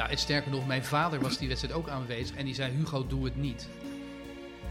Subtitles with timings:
[0.00, 3.06] Nou, en sterker nog, mijn vader was die wedstrijd ook aanwezig en die zei: Hugo,
[3.06, 3.68] doe het niet.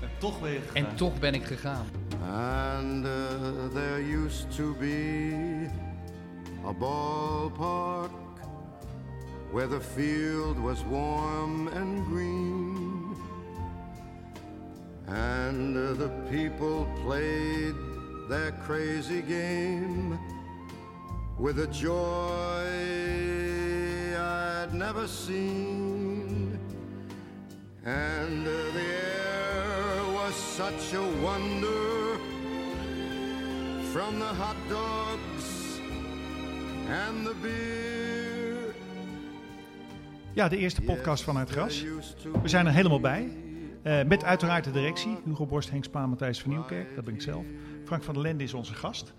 [0.02, 0.86] En toch ben je gegaan.
[0.86, 1.86] En toch ben ik gegaan.
[2.22, 3.12] And uh,
[3.74, 5.70] there used to be
[6.66, 8.12] a ballpark
[9.52, 12.78] where the field was warm and green.
[15.08, 17.76] And uh, the people played
[18.30, 20.20] their crazy game
[21.38, 22.99] with a joy
[24.70, 26.60] I'd never seen.
[27.86, 32.20] And uh, the air was such a wonder
[33.92, 35.80] from the hot dogs
[36.88, 38.76] and the beer.
[40.34, 41.84] Ja, de eerste podcast van Het Gras.
[42.42, 43.30] We zijn er helemaal bij.
[43.84, 45.18] Eh, met uiteraard de directie.
[45.26, 46.96] Hugo Borst, Henk Spaan, Matthijs van Nieuwkerk.
[46.96, 47.46] Dat ben ik zelf.
[47.86, 49.14] Frank van der Lende is onze gast.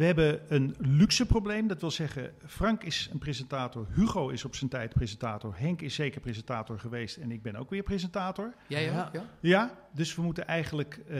[0.00, 1.66] We hebben een luxe probleem.
[1.66, 3.86] Dat wil zeggen, Frank is een presentator.
[3.94, 5.54] Hugo is op zijn tijd presentator.
[5.56, 7.16] Henk is zeker presentator geweest.
[7.16, 8.54] En ik ben ook weer presentator.
[8.66, 9.04] Jij Ja.
[9.06, 9.12] ook?
[9.12, 9.24] Ja?
[9.40, 11.18] Ja, dus we moeten eigenlijk eh,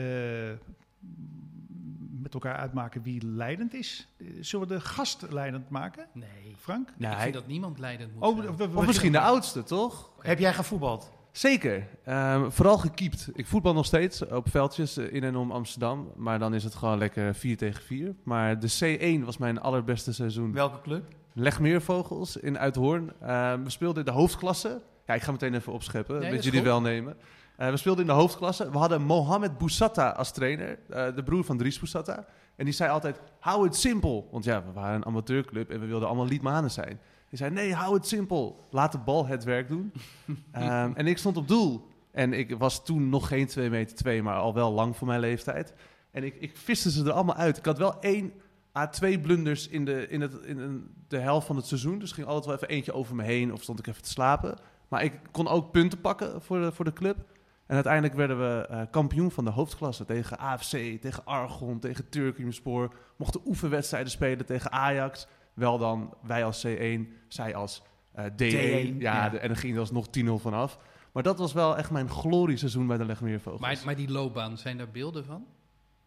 [2.21, 4.07] met elkaar uitmaken wie leidend is.
[4.17, 6.07] Eh, Zullen we de gast leidend maken?
[6.13, 6.55] Nee.
[6.59, 6.89] Frank?
[6.97, 8.75] Nee, ik vind dat niemand leidend moet Oh, zijn.
[8.75, 10.11] Of misschien de oudste, toch?
[10.19, 11.11] Heb jij gevoetbald?
[11.31, 11.87] Zeker.
[12.03, 13.29] Ehm, vooral gekiept.
[13.33, 16.11] Ik voetbal nog steeds op veldjes eh, in en om Amsterdam.
[16.15, 18.15] Maar dan is het gewoon lekker 4 tegen 4.
[18.23, 20.53] Maar de C1 was mijn allerbeste seizoen.
[20.53, 21.03] Welke club?
[21.33, 23.11] Legmeervogels in Uithoorn.
[23.21, 24.81] Ehm, we speelden in de hoofdklasse.
[25.05, 26.67] Ja, ik ga meteen even opscheppen, Nee, met jullie goed.
[26.67, 27.17] wel nemen.
[27.57, 28.71] Eh, we speelden in de hoofdklasse.
[28.71, 32.25] We hadden Mohamed Boussata als trainer, eh, de broer van Dries Boussata.
[32.55, 34.27] En die zei altijd, hou het simpel.
[34.31, 36.99] Want ja, we waren een amateurclub en we wilden allemaal liedmanen zijn.
[37.31, 38.67] Die zei, nee, hou het simpel.
[38.69, 39.93] Laat de bal het werk doen.
[40.51, 41.87] Ehm, en ik stond op doel.
[42.11, 45.19] En ik was toen nog geen 2 meter 2, maar al wel lang voor mijn
[45.19, 45.73] leeftijd.
[46.11, 47.57] En ik, ik viste ze er allemaal uit.
[47.57, 48.33] Ik had wel één
[48.75, 51.99] à twee blunders in de, in, het, in de helft van het seizoen.
[51.99, 54.57] Dus ging altijd wel even eentje over me heen of stond ik even te slapen.
[54.87, 57.17] Maar ik kon ook punten pakken voor de, voor de club.
[57.65, 62.93] En uiteindelijk werden we eh, kampioen van de hoofdklasse tegen AFC, tegen Argon, tegen Turkiyumspor.
[63.17, 65.27] Mochten oefenwedstrijden spelen tegen Ajax.
[65.53, 67.81] Wel dan wij als C1, zij als
[68.11, 68.29] eh, D1.
[68.35, 69.29] D1, ja, ja.
[69.29, 70.77] de- en dan ging er alsnog 10-0 vanaf.
[71.11, 73.61] Maar dat was wel echt mijn glorieseizoen bij de Legmeervogels.
[73.61, 75.45] Maar, maar die loopbaan, zijn daar beelden van?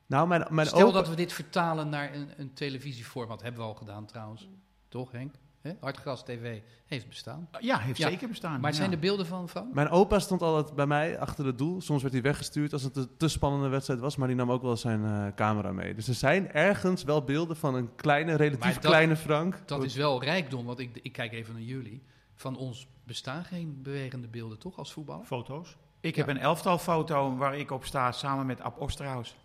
[0.06, 3.42] nou, mijn, mijn Stel dat we dit vertalen naar een, een televisieformat.
[3.42, 4.48] Hebben we al gedaan trouwens.
[4.88, 5.34] Toch, Henk?
[5.64, 5.72] Hè?
[5.80, 7.48] Hartgras TV heeft bestaan.
[7.60, 8.08] Ja, heeft Ja.
[8.08, 8.60] zeker bestaan.
[8.60, 8.76] Maar ja.
[8.76, 9.48] zijn er beelden van?
[9.48, 9.70] van?
[9.72, 11.80] Mijn opa stond altijd bij mij achter het doel.
[11.80, 14.16] Soms werd hij weggestuurd als het een te spannende wedstrijd was.
[14.16, 15.94] Maar die nam ook wel zijn eh, camera mee.
[15.94, 19.62] Dus er zijn ergens wel beelden van een kleine, relatief dat- kleine Frank.
[19.66, 22.02] Dat is wel rijkdom, want ik, ik kijk even naar jullie.
[22.34, 25.24] Van ons bestaan geen bewegende beelden, toch, als voetballer?
[25.26, 25.76] Foto's.
[26.00, 29.36] Ik heb een elftal foto waar ik op sta samen met Ab Osterhaus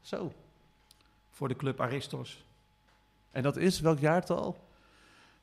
[0.00, 0.32] Zo.
[1.30, 2.44] voor de club Aristos.
[3.30, 4.56] En dat is welk jaartal?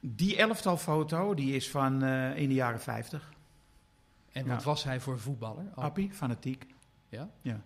[0.06, 3.32] Die elftal foto die is van eh, in de jaren 50.
[4.32, 4.54] En Ja.
[4.56, 5.66] wat was hij voor voetballer?
[5.76, 6.66] Al- Appie, fanatiek.
[7.10, 7.30] Ja?
[7.42, 7.62] Ja.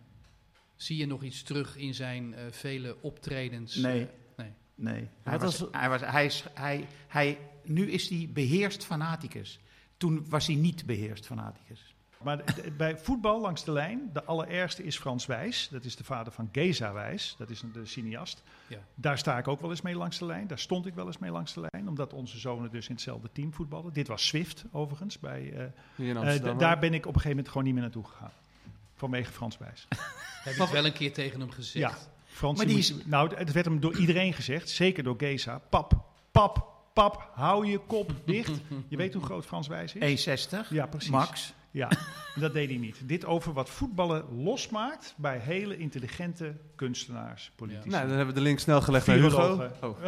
[0.76, 3.76] Zie je nog iets terug in zijn eh, vele optredens?
[3.76, 4.02] Nee.
[4.04, 4.52] Eh, nee.
[4.76, 5.08] Nee.
[5.24, 9.60] Hij was- hij was, hij is, hij, hij, nu is hij beheerst fanaticus.
[9.98, 11.96] Toen was hij niet beheerst fanaticus.
[12.24, 12.44] Maar
[12.78, 15.68] bij voetbal langs de lijn, de allerergste is Frans Wijs.
[15.72, 17.36] Dat is de vader van Geza Wijs.
[17.38, 18.44] Dat is een de cineast.
[18.68, 18.78] Ja.
[18.96, 20.48] Daar sta ik ook wel eens mee langs de lijn.
[20.48, 21.88] Daar stond ik wel eens mee langs de lijn.
[21.88, 23.94] Omdat onze zonen dus in hetzelfde team voetballen.
[23.94, 25.20] Dit was Swift overigens.
[25.20, 25.54] Bij,
[25.98, 28.32] eh, eh, daar ben ik op een gegeven moment gewoon niet meer naartoe gegaan.
[28.96, 29.88] Vanwege Frans Wijs.
[30.44, 31.92] Heb je het wel een keer tegen hem gezegd?
[31.92, 34.70] Ja, Frans, Maar die moet- nou, het werd hem door iedereen gezegd.
[34.70, 35.62] Zeker door Geza.
[35.70, 38.52] Pap, pap, pap, hou je kop dicht.
[38.90, 40.28] Je weet hoe groot Frans Wijs is?
[40.28, 40.70] 1,60.
[40.70, 41.10] Ja, precies.
[41.10, 41.54] Max.
[41.78, 41.90] Ja,
[42.36, 43.08] dat deed hij niet.
[43.08, 47.90] Dit over wat voetballen losmaakt bij hele intelligente kunstenaars, politici.
[47.90, 49.70] Nou, dan hebben we de link snel gelegd naar Hugo.
[49.82, 50.06] Oh.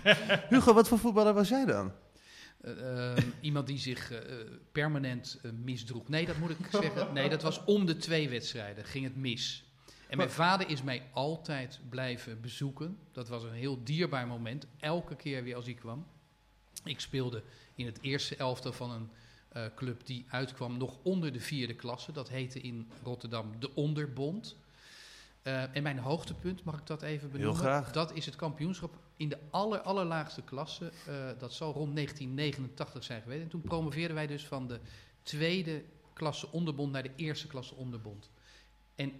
[0.52, 1.92] Hugo, wat voor voetballer was jij dan?
[2.60, 6.08] Eh, ehm, iemand die zich eh, eh, permanent eh, misdroeg.
[6.08, 7.12] Nee, dat moet ik zeggen.
[7.14, 8.84] Nee, dat was om de twee wedstrijden.
[8.84, 9.64] Ging het mis.
[10.08, 12.98] En mijn vader is mij altijd blijven bezoeken.
[13.12, 14.66] Dat was een heel dierbaar moment.
[14.78, 16.06] Elke keer weer als hij kwam.
[16.84, 17.42] Ik speelde
[17.74, 19.10] in het eerste elftal van een
[19.52, 22.12] eh, club die uitkwam nog onder de vierde klasse.
[22.12, 24.56] Dat heette in Rotterdam de Onderbond.
[25.42, 27.56] Eh, en mijn hoogtepunt, mag ik dat even benoemen?
[27.56, 27.92] graag.
[27.92, 30.92] Dat is het kampioenschap in de aller, allerlaagste klasse.
[31.06, 33.42] Eh, dat zal rond 1989 zijn geweest.
[33.42, 34.80] En toen promoveerden wij dus van de
[35.22, 38.30] tweede klasse onderbond naar de eerste klasse onderbond.
[38.94, 39.12] En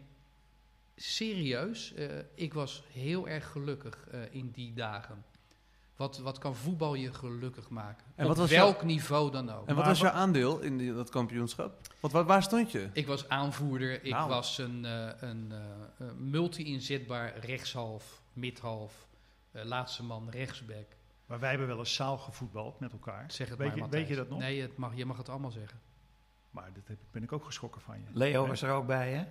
[0.97, 1.95] serieus,
[2.35, 5.25] ik was heel erg gelukkig in die dagen.
[5.97, 8.05] Wat, wat kan voetbal je gelukkig maken?
[8.15, 9.61] En Op wat was welk niveau dan ook.
[9.61, 11.81] En wat Maar was jouw aandeel in die, dat kampioenschap?
[12.01, 12.89] Want waar, waar stond je?
[12.93, 14.29] Ik was aanvoerder, ik Nou.
[14.29, 15.59] was een, eh, een eh,
[16.07, 19.07] eh, multi-inzetbaar rechtshalf, midhalf,
[19.51, 20.87] eh, laatste man, rechtsback.
[21.27, 23.25] Maar wij hebben wel eens zaal gevoetbald met elkaar.
[23.29, 24.03] Zeg het weet, maar, je, Matthijs.
[24.03, 24.39] weet je dat nog?
[24.39, 25.81] Nee, het mag, je mag het allemaal zeggen.
[26.51, 28.05] Maar dat heb, ben ik ook geschrokken van je.
[28.19, 29.25] Leo was er ook bij, hè?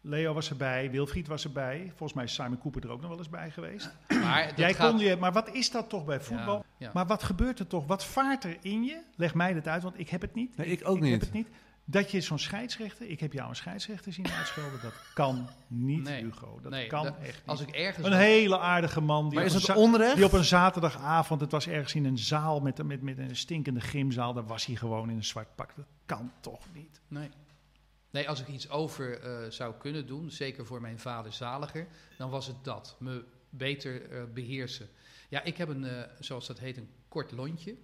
[0.00, 1.84] Leo was erbij, Wilfried was erbij.
[1.86, 3.90] Volgens mij is Simon Cooper er ook nog wel eens bij geweest.
[4.24, 4.90] Maar dat Jij gaat...
[4.90, 6.56] kon je, maar wat is dat toch bij voetbal?
[6.56, 6.90] Ja, ja.
[6.94, 7.86] Maar wat gebeurt er toch?
[7.86, 9.00] Wat vaart er in je?
[9.16, 10.56] Leg mij dat uit, want ik heb het niet.
[10.56, 11.10] Nee, ik ook ik niet.
[11.12, 11.48] heb het niet.
[11.84, 16.22] Dat je zo'n scheidsrechter, ik heb jou een scheidsrechter zien uitschelden, dat kan niet, Nee.
[16.24, 16.58] Hugo.
[16.62, 17.42] Dat Nee, kan dat- echt niet.
[17.46, 18.06] Als ik ergens...
[18.06, 19.24] Een hele aardige man.
[19.28, 20.14] Die Maar op is een het za- onrecht?
[20.16, 23.80] Die op een zaterdagavond, het was ergens in een zaal met, met, met een stinkende
[23.80, 25.72] gymzaal, daar was hij gewoon in een zwart pak.
[25.76, 27.00] Dat kan toch niet?
[27.08, 27.28] Nee.
[28.10, 32.30] Nee, als ik iets over eh, zou kunnen doen, zeker voor mijn vader zaliger, dan
[32.30, 32.96] was het dat.
[32.98, 34.88] Me beter eh, beheersen.
[35.28, 37.76] Ja, ik heb een, eh, zoals dat heet, een kort lontje.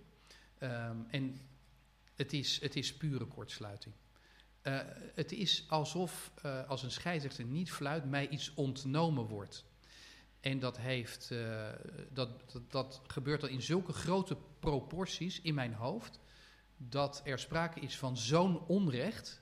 [0.58, 1.40] Ehm, en
[2.14, 3.94] het is, het is pure kortsluiting.
[5.14, 6.32] Het is alsof
[6.66, 9.64] als een scheidsrechter niet fluit, mij iets ontnomen wordt.
[10.40, 11.34] En dat, heeft,
[12.10, 16.18] dat, dat, dat gebeurt dan in zulke grote proporties in mijn hoofd,
[16.76, 19.40] dat er sprake is van zo'n onrecht,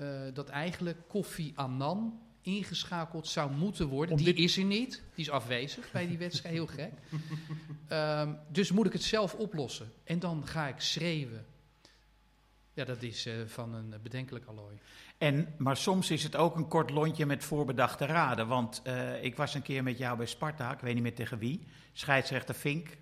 [0.00, 4.16] eh, dat eigenlijk Kofi Annan ingeschakeld zou moeten worden.
[4.16, 6.92] Om die dit- is er niet, die is afwezig bij die wedstrijd, heel gek.
[7.88, 9.92] Ehm, dus moet ik het zelf oplossen.
[10.04, 11.46] En dan ga ik schreeuwen.
[12.72, 14.78] Ja, dat is eh, van een bedenkelijk allooi.
[15.18, 18.46] En, maar soms is het ook een kort lontje met voorbedachte raden.
[18.46, 21.38] Want eh, ik was een keer met jou bij Sparta, ik weet niet meer tegen
[21.38, 21.66] wie.
[21.92, 22.96] Scheidsrechter Fink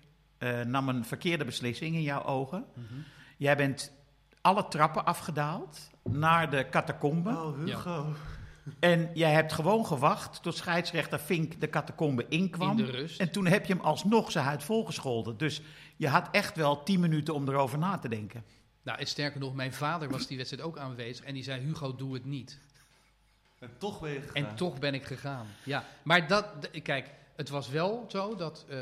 [0.65, 2.65] nam een verkeerde beslissing in jouw ogen.
[3.37, 3.91] Jij bent
[4.41, 7.29] alle trappen afgedaald naar de catacombe.
[7.29, 8.13] Oh, Hugo.
[8.79, 12.79] En jij hebt gewoon gewacht tot scheidsrechter Fink de catacombe inkwam.
[12.79, 13.19] In de rust.
[13.19, 15.37] En toen heb je hem alsnog zijn huid volgescholden.
[15.37, 15.61] Dus
[15.95, 18.43] je had echt wel tien minuten om erover na te denken.
[18.81, 21.25] Nou, en sterker nog, mijn vader was die wedstrijd ook aanwezig.
[21.25, 22.59] En die zei, Hugo, doe het niet.
[23.59, 24.45] En toch ben je gegaan.
[24.45, 25.47] En toch ben ik gegaan.
[25.63, 26.45] Ja, maar dat,
[26.83, 28.77] kijk, het was wel zo dat eh,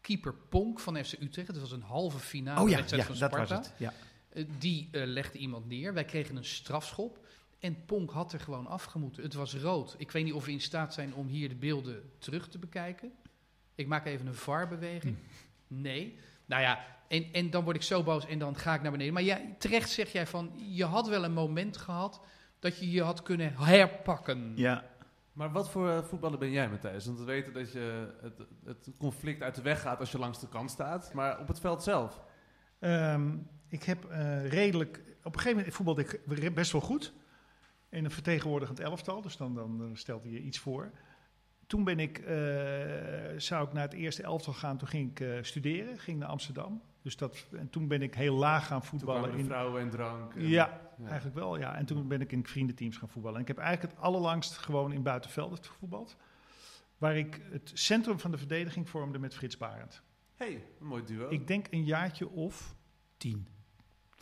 [0.00, 3.18] keeper Ponk van FC Utrecht, het was een halve finale oh ja, wedstrijd ja van
[3.18, 3.74] dat Sparta, was het.
[3.78, 3.92] Ja.
[4.34, 5.94] Eh, die eh, legde iemand neer.
[5.94, 7.26] Wij kregen een strafschop
[7.58, 9.22] en Ponk had er gewoon afgemoeten.
[9.22, 9.94] Het was rood.
[9.98, 13.12] Ik weet niet of we in staat zijn om hier de beelden terug te bekijken.
[13.74, 15.16] Ik maak even een VAR-beweging.
[15.66, 16.18] Nee.
[16.46, 19.12] Nou ja, en, en dan word ik zo boos en dan ga ik naar beneden.
[19.12, 22.20] Maar ja, terecht zeg jij van, je had wel een moment gehad
[22.58, 24.52] dat je je had kunnen herpakken.
[24.56, 24.92] ja.
[25.34, 27.06] Maar wat voor eh, voetballer ben jij, Matthijs?
[27.06, 30.40] Want we weten dat je het, het conflict uit de weg gaat als je langs
[30.40, 31.12] de kant staat.
[31.12, 32.22] Maar op het veld zelf?
[32.78, 33.36] Ehm,
[33.74, 35.02] ik heb eh, redelijk.
[35.22, 37.12] Op een gegeven moment voetbalde ik best wel goed.
[37.88, 39.22] In een vertegenwoordigend elftal.
[39.22, 40.90] Dus dan, dan stelt hij je iets voor.
[41.66, 42.26] Toen ben ik, eh,
[43.36, 44.76] zou ik naar het eerste elftal gaan.
[44.78, 45.98] Toen ging ik eh, studeren.
[45.98, 46.82] Ging naar Amsterdam.
[47.02, 49.34] Dus dat, en toen ben ik heel laag gaan voetballen.
[49.34, 50.34] In, vrouwen en drank.
[50.34, 51.06] en- ja, ja.
[51.06, 51.58] eigenlijk wel.
[51.58, 51.76] Ja.
[51.76, 53.36] En toen ben ik in vriendenteams gaan voetballen.
[53.36, 56.16] En ik heb eigenlijk het allerlangst gewoon in buitenvelden gevoetbald.
[56.98, 60.02] Waar ik het centrum van de verdediging vormde met Frits Barend.
[60.34, 61.28] hey, een mooi duo.
[61.28, 62.74] Ik denk een jaartje of
[63.16, 63.53] Tien.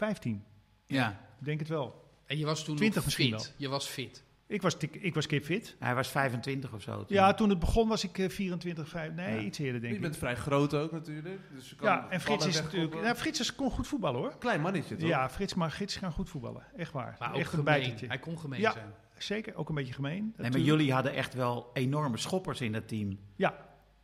[0.07, 0.45] 15.
[0.87, 1.11] Ja.
[1.39, 2.11] Ik denk het wel.
[2.27, 3.55] En je was toen 20 nog misschien fit.
[3.57, 4.25] Je was fit.
[4.47, 5.77] Ik was, tik- ik was kipfit.
[5.79, 6.97] Hij was 25 of zo.
[6.97, 7.17] toen.
[7.17, 9.41] Ja, toen het begon was ik eh, 24, 5, nee, Ja.
[9.41, 10.03] iets eerder denk je ik.
[10.05, 11.41] bent vrij groot ook natuurlijk.
[11.55, 12.95] Dus je kan Ja, en Frits is natuurlijk...
[13.01, 14.39] Nou, Frits is, kon goed voetballen hoor.
[14.39, 15.09] Klein mannetje, toch?
[15.09, 16.63] Ja, Frits, maar Frits kan goed voetballen.
[16.77, 17.17] Echt waar.
[17.19, 18.09] Maar ook Echt een.
[18.09, 18.73] Hij kon gemeen Ja.
[18.73, 18.93] zijn.
[19.19, 20.35] Zeker, ook een beetje gemeen.
[20.37, 23.19] Nee, maar jullie hadden echt wel enorme schoppers in dat team.
[23.37, 23.55] Ja,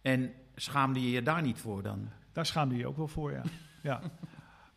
[0.03, 2.09] En schaamde je je daar niet voor dan?
[2.33, 3.43] daar schaamde je ook wel voor, ja.
[3.83, 4.01] ja.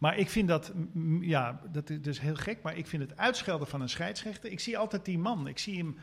[0.01, 0.71] Maar ik vind dat,
[1.19, 4.51] ja, dat is dus heel gek, maar ik vind het uitschelden van een scheidsrechter.
[4.51, 5.97] Ik zie altijd die man, ik zie hem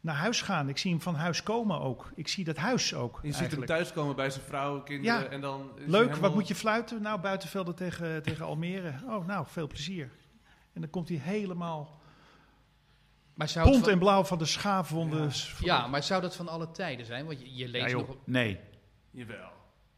[0.00, 2.12] naar huis gaan, ik zie hem van huis komen ook.
[2.14, 3.20] Ik zie dat huis ook.
[3.22, 5.28] Je ziet hem thuiskomen bij zijn vrouw, kinderen Ja.
[5.28, 5.70] en dan...
[5.76, 7.02] Leuk, helemaal- wat moet je fluiten?
[7.02, 8.92] Nou, buitenvelden tegen, tegen Almere.
[9.06, 10.10] Oh, nou, veel plezier.
[10.72, 12.00] En dan komt hij helemaal
[13.34, 15.30] Maar zou het pont van- en blauw van de schaafwonden.
[15.60, 17.26] ja, maar zou dat van alle tijden zijn?
[17.26, 18.08] Want je, je leest Ja, joh.
[18.08, 18.16] nog...
[18.24, 18.58] Nee,
[19.10, 19.50] Jawel.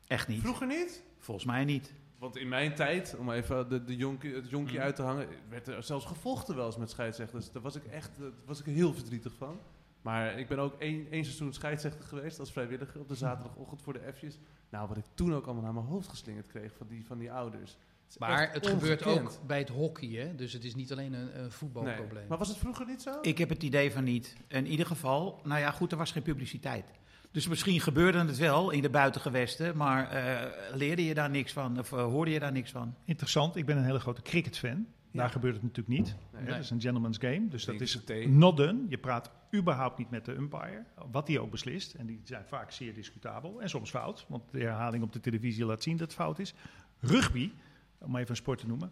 [0.06, 0.40] echt niet.
[0.40, 1.02] Vroeger niet?
[1.18, 1.92] Volgens mij niet.
[2.24, 4.84] Want in mijn tijd, om even de, de jonkie, het jonkje Mhm.
[4.84, 7.52] uit te hangen, werd er zelfs gevochten wel eens met scheidsrechters.
[7.52, 9.58] Daar was ik echt daar was ik heel verdrietig van.
[10.02, 13.92] Maar ik ben ook één, één seizoen scheidsrechter geweest als vrijwilliger op de zaterdagochtend voor
[13.92, 14.38] de F'jes.
[14.70, 17.32] Nou, wat ik toen ook allemaal naar mijn hoofd geslingerd kreeg van die, van die
[17.32, 17.76] ouders.
[18.08, 20.34] Het Maar het gebeurt ook bij het hockey, hè?
[20.34, 21.50] Dus het is niet alleen een, een Nee.
[21.50, 22.26] voetbalprobleem.
[22.28, 23.18] Maar was het vroeger niet zo?
[23.22, 24.36] Ik heb het idee van niet.
[24.48, 26.90] In ieder geval, nou ja, goed, er was geen publiciteit.
[27.34, 31.78] Dus misschien gebeurde het wel in de buitengewesten, maar eh, leerde je daar niks van
[31.78, 32.94] of eh, hoorde je daar niks van?
[33.04, 34.86] Interessant, ik ben een hele grote cricketfan.
[35.12, 35.30] Daar Ja.
[35.32, 36.16] gebeurt het natuurlijk niet.
[36.32, 36.44] Nee.
[36.44, 38.78] Dat is een gentleman's game, dus dat is not done.
[38.88, 41.94] Je praat überhaupt niet met de umpire, wat die ook beslist.
[41.94, 45.64] En die zijn vaak zeer discutabel en soms fout, want de herhaling op de televisie
[45.64, 46.54] laat zien dat het fout is.
[47.00, 47.52] Rugby,
[47.98, 48.90] om even een sport te noemen,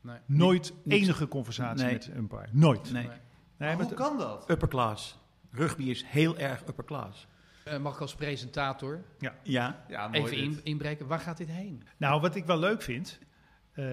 [0.00, 0.16] Nee.
[0.26, 1.00] nooit Niks.
[1.02, 1.92] enige conversatie Nee.
[1.92, 2.48] met de umpire.
[2.50, 2.92] Nooit.
[2.92, 3.02] Nee.
[3.06, 3.16] Nee.
[3.56, 4.50] Nee, Maar met- hoe kan dat?
[4.50, 5.18] Upper class.
[5.50, 7.26] Rugby is heel erg upper class.
[7.66, 9.34] Eh, mag ik als presentator Ja,
[9.88, 11.06] Ja, mooi even in, inbreken?
[11.06, 11.82] Waar gaat dit heen?
[11.96, 13.18] Nou, wat ik wel leuk vind,
[13.72, 13.84] eh,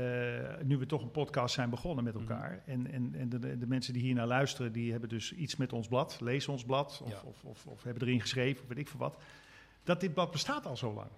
[0.63, 2.63] nu we toch een podcast zijn begonnen met elkaar.
[2.65, 5.73] En, en, en de, de mensen die hier naar luisteren, die hebben dus iets met
[5.73, 7.21] ons blad, lezen ons blad, of, Ja.
[7.25, 9.17] of, of, of hebben erin geschreven, of weet ik veel wat.
[9.83, 11.09] Dat dit blad bestaat al zo lang.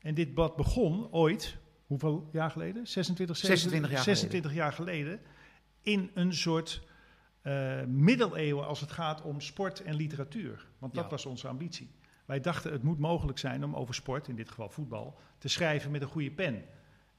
[0.00, 2.86] En dit blad begon ooit, hoeveel jaar geleden?
[2.86, 5.20] 26, 26 jaar 26 jaar geleden.
[5.82, 6.82] In een soort
[7.88, 10.66] middeleeuwen als het gaat om sport en literatuur.
[10.78, 11.10] Want dat Ja.
[11.10, 11.90] was onze ambitie.
[12.24, 15.90] Wij dachten het moet mogelijk zijn om over sport, in dit geval voetbal, te schrijven
[15.90, 16.64] met een goede pen.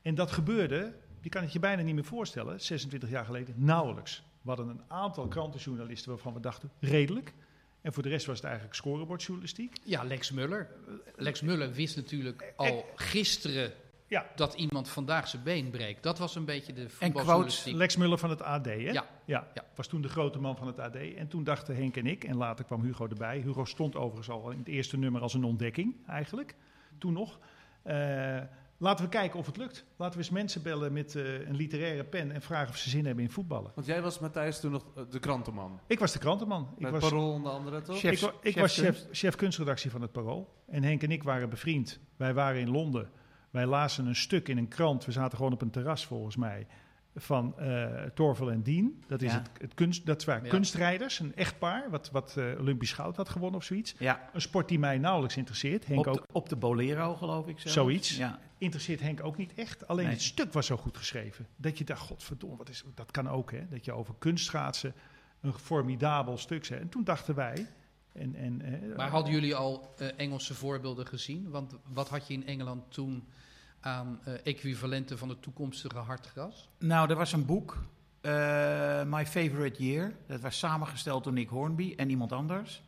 [0.02, 4.24] En dat gebeurde, je kan het je bijna niet meer voorstellen, 26 jaar geleden nauwelijks.
[4.42, 7.34] We hadden een aantal krantenjournalisten waarvan we dachten redelijk.
[7.82, 9.78] En voor de rest was het eigenlijk scorebordjournalistiek.
[9.84, 10.70] Ja, Lex Muller.
[11.16, 13.72] Lex Muller wist natuurlijk al gisteren
[14.08, 14.26] Ja.
[14.36, 16.04] dat iemand vandaag zijn been breekt.
[16.04, 17.76] Dat was een beetje de quotes, voetbaljournalistiek.
[17.76, 18.72] Lex Muller van het AD, hè?
[18.72, 18.92] Ja.
[19.26, 19.48] ja.
[19.54, 19.66] Ja.
[19.76, 20.96] Was toen de grote man van het AD.
[20.96, 23.40] En toen dachten Henk en ik, en later kwam Hugo erbij.
[23.40, 26.56] Hugo stond overigens al in het eerste nummer als een ontdekking, eigenlijk.
[26.98, 27.40] Toen nog.
[27.84, 28.38] Eh,
[28.78, 29.86] laten we kijken of het lukt.
[29.96, 33.06] Laten we eens mensen bellen met eh, een literaire pen en vragen of ze zin
[33.06, 33.72] hebben in voetballen.
[33.76, 35.80] Want jij was, Matthijs, toen nog eh, de krantenman.
[35.88, 36.70] Ik was de krantenman.
[36.76, 37.98] Ik Met was, Parool onder andere, toch?
[37.98, 40.54] Chef- ik, ik chef was chef, chef kunstredactie van het Parool.
[40.68, 42.00] En Henk en ik waren bevriend.
[42.18, 43.10] Wij waren in Londen.
[43.56, 45.06] Wij lazen een stuk in een krant.
[45.06, 46.68] We zaten gewoon op een terras volgens mij.
[47.16, 49.04] Van eh Torvel en Dien.
[49.08, 49.38] Dat, is Ja.
[49.38, 50.50] het, het kunst, dat waren Ja.
[50.50, 51.20] kunstrijders.
[51.20, 51.90] Een echtpaar.
[51.90, 53.96] Wat, wat eh, Olympisch goud had gewonnen of zoiets.
[54.00, 54.30] ja.
[54.34, 55.86] Een sport die mij nauwelijks interesseert.
[55.86, 56.14] Henk Op, ook.
[56.16, 57.74] de, op de Bolero geloof ik zelfs.
[57.74, 58.22] Zoiets.
[58.58, 59.88] Interesseert Henk ook niet echt.
[59.88, 60.14] Alleen Nee.
[60.14, 61.48] het stuk was zo goed geschreven.
[61.56, 63.68] Dat je dacht, godverdomme, wat is, dat kan ook hè.
[63.70, 64.94] Dat je over kunstschaatsen
[65.42, 66.82] een formidabel stuk zegt.
[66.82, 67.68] En toen dachten wij...
[68.14, 71.50] En, en, eh, Maar hadden jullie al Engelse voorbeelden gezien?
[71.50, 73.24] Want wat had je in Engeland toen
[73.86, 76.70] aan eh, equivalenten van het toekomstige hardgras?
[76.80, 77.84] Nou, er was een boek,
[78.22, 80.12] eh, My Favorite Year.
[80.28, 82.84] Dat was samengesteld door Nick Hornby en iemand anders.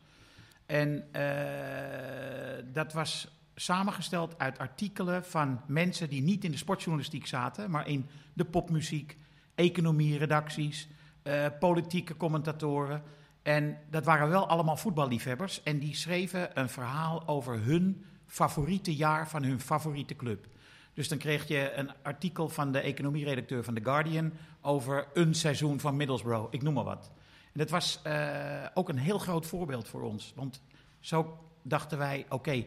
[0.66, 7.70] En eh, dat was samengesteld uit artikelen van mensen die niet in de sportjournalistiek zaten,
[7.70, 9.16] maar in de popmuziek,
[9.54, 10.88] economie, redacties,
[11.22, 13.02] eh, politieke commentatoren.
[13.42, 15.62] En dat waren wel allemaal voetballiefhebbers.
[15.62, 20.46] En die schreven een verhaal over hun favoriete jaar van hun favoriete club.
[20.98, 25.80] Dus dan kreeg je een artikel van de economieredacteur van The Guardian over een seizoen
[25.80, 27.10] van Middlesbrough, ik noem maar wat.
[27.52, 30.32] En dat was eh, ook een heel groot voorbeeld voor ons.
[30.36, 30.62] Want
[31.00, 32.64] zo dachten wij, oké,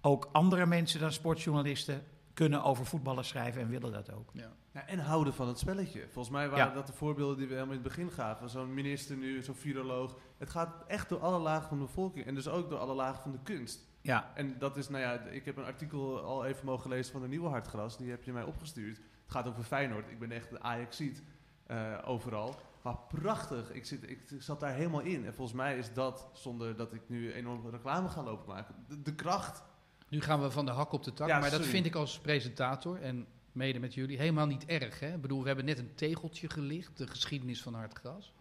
[0.00, 2.02] ook andere mensen dan sportjournalisten
[2.34, 4.30] kunnen over voetballen schrijven en willen dat ook.
[4.32, 4.52] Ja.
[4.72, 6.00] Ja, en houden van het spelletje.
[6.12, 6.74] Volgens mij waren Ja.
[6.74, 8.50] dat de voorbeelden die we helemaal in het begin gaven.
[8.50, 10.16] Zo'n minister nu, zo'n viroloog.
[10.38, 12.26] Het gaat echt door alle lagen van de bevolking.
[12.26, 13.90] En dus ook door alle lagen van de kunst.
[14.02, 17.20] Ja, En dat is, nou ja, ik heb een artikel al even mogen lezen van
[17.20, 17.98] de Nieuwe Hartgras.
[17.98, 18.96] Die heb je mij opgestuurd.
[18.96, 20.10] Het gaat over Feyenoord.
[20.10, 21.22] Ik ben echt de Ajaxiet
[21.66, 22.54] eh overal.
[22.82, 23.72] Maar prachtig.
[23.72, 25.26] Ik, zit, ik, zat daar helemaal in.
[25.26, 29.02] En volgens mij is dat, zonder dat ik nu enorm reclame ga lopen maken, de,
[29.02, 29.62] de kracht.
[30.08, 32.18] Nu gaan we van de hak op de tak, Ja, maar dat vind ik als
[32.18, 35.00] presentator en mede met jullie helemaal niet erg.
[35.00, 35.14] Hè?
[35.14, 38.32] Ik bedoel, we hebben net een tegeltje gelicht, de geschiedenis van hardgras.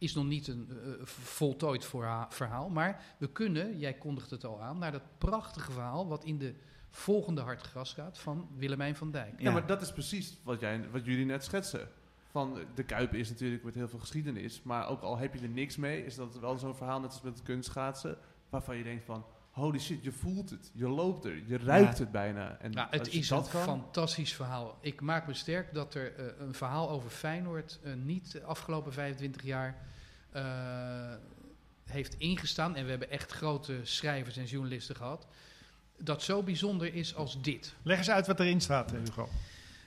[0.00, 4.62] Is nog niet een eh, voltooid voorha- verhaal, maar we kunnen, jij kondigt het al
[4.62, 6.54] aan, naar dat prachtige verhaal wat in de
[6.90, 9.32] volgende hardgras gaat van Willemijn van Dijk.
[9.38, 9.50] Ja, Ja.
[9.52, 11.88] maar dat is precies wat, jij, wat jullie net schetsen.
[12.30, 14.62] Van eh, de Kuip is natuurlijk met heel veel geschiedenis.
[14.62, 17.20] Maar ook al heb je er niks mee, is dat wel zo'n verhaal net als
[17.22, 18.18] met het kunstschaatsen.
[18.50, 19.24] Waarvan je denkt van,
[19.60, 20.70] holy shit, je voelt het.
[20.74, 21.42] Je loopt er.
[21.46, 22.02] Je ruikt Ja.
[22.02, 22.56] het bijna.
[22.60, 24.78] En Nou, het is een dat kan, fantastisch verhaal.
[24.80, 28.92] Ik maak me sterk dat er eh, een verhaal over Feyenoord eh, niet de afgelopen
[28.92, 29.76] 25 jaar
[30.32, 30.42] eh,
[31.84, 32.76] heeft ingestaan.
[32.76, 35.26] En we hebben echt grote schrijvers en journalisten gehad.
[35.98, 37.74] Dat zo bijzonder is als dit.
[37.82, 39.28] Leg eens uit wat erin staat, Hugo.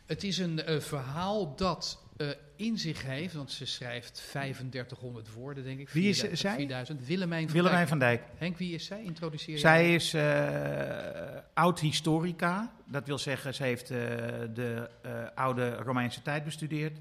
[0.06, 5.64] Het is een eh, verhaal dat eh, in zich heeft, want ze schrijft 3500 woorden,
[5.64, 5.90] denk ik.
[5.90, 6.56] Wie is 4000, zij?
[6.56, 7.06] 4000.
[7.08, 7.90] Willemijn van Willemijn Dijk.
[7.90, 8.24] van Dijk.
[8.38, 9.04] Henk, wie is zij?
[9.04, 12.74] Introduceer je Zij is eh, oud-historica.
[12.86, 14.90] Dat wil zeggen, ze heeft de
[15.36, 16.98] oude Romeinse tijd bestudeerd.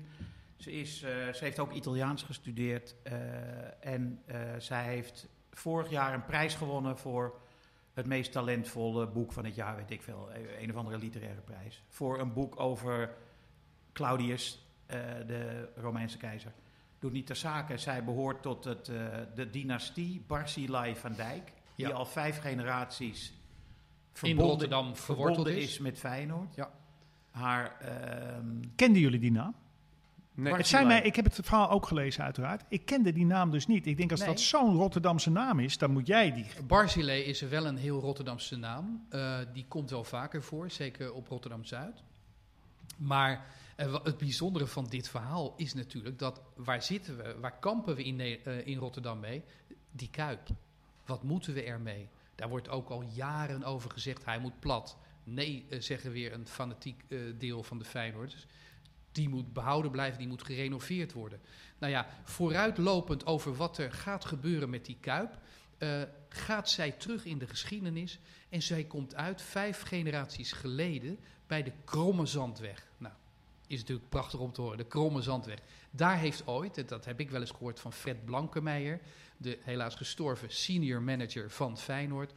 [0.56, 0.98] Ze, is,
[1.32, 2.94] ze heeft ook Italiaans gestudeerd.
[3.80, 4.22] en
[4.58, 7.41] zij heeft vorig jaar een prijs gewonnen voor
[7.92, 10.28] het meest talentvolle boek van het jaar, weet ik veel.
[10.60, 11.82] Een of andere literaire prijs.
[11.88, 13.14] Voor een boek over
[13.92, 16.52] Claudius, eh, de Romeinse keizer.
[16.98, 17.76] Doet niet ter zake.
[17.78, 21.52] Zij behoort tot het, eh, de dynastie Barzilai van Dijk.
[21.76, 21.92] Die Ja.
[21.92, 23.32] al vijf generaties
[24.22, 25.64] in Rotterdam verworteld verbonden is.
[25.70, 26.54] is met Feyenoord.
[26.54, 26.70] Ja.
[27.30, 29.54] Haar, ehm, Kenden jullie die naam?
[30.34, 32.64] Nee, Het zijn mij, ik heb het verhaal ook gelezen uiteraard.
[32.68, 33.86] Ik kende die naam dus niet.
[33.86, 34.28] Ik denk als Nee.
[34.28, 36.46] dat zo'n Rotterdamse naam is, dan moet jij die...
[36.66, 39.06] Barzilay is wel een heel Rotterdamse naam.
[39.08, 42.02] Eh, die komt wel vaker voor, zeker op Rotterdam-Zuid.
[42.96, 43.46] Maar
[43.76, 48.04] eh, het bijzondere van dit verhaal is natuurlijk dat waar zitten we, waar kampen we
[48.04, 49.42] in, eh, in Rotterdam mee?
[49.90, 50.48] Die Kuip.
[51.06, 52.08] Wat moeten we ermee?
[52.34, 54.96] Daar wordt ook al jaren over gezegd, hij moet plat.
[55.24, 58.46] Nee, zeggen weer een fanatiek eh, deel van de Feyenoorders.
[59.12, 61.40] Die moet behouden blijven, die moet gerenoveerd worden.
[61.78, 65.38] Nou ja, vooruitlopend over wat er gaat gebeuren met die Kuip...
[65.78, 68.18] eh, gaat zij terug in de geschiedenis...
[68.48, 72.86] en zij komt uit vijf generaties geleden bij de Kromme Zandweg.
[72.98, 73.14] Nou,
[73.66, 75.58] is natuurlijk prachtig om te horen, de Kromme Zandweg.
[75.90, 79.00] Daar heeft ooit, en dat heb ik wel eens gehoord van Fred Blankemeijer...
[79.36, 82.32] de helaas gestorven senior manager van Feyenoord...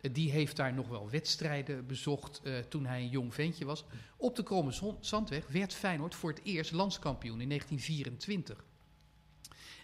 [0.00, 3.84] Die heeft daar nog wel wedstrijden bezocht eh, toen hij een jong ventje was.
[4.16, 8.64] Op de Kromme Zandweg werd Feyenoord voor het eerst landskampioen in 1924.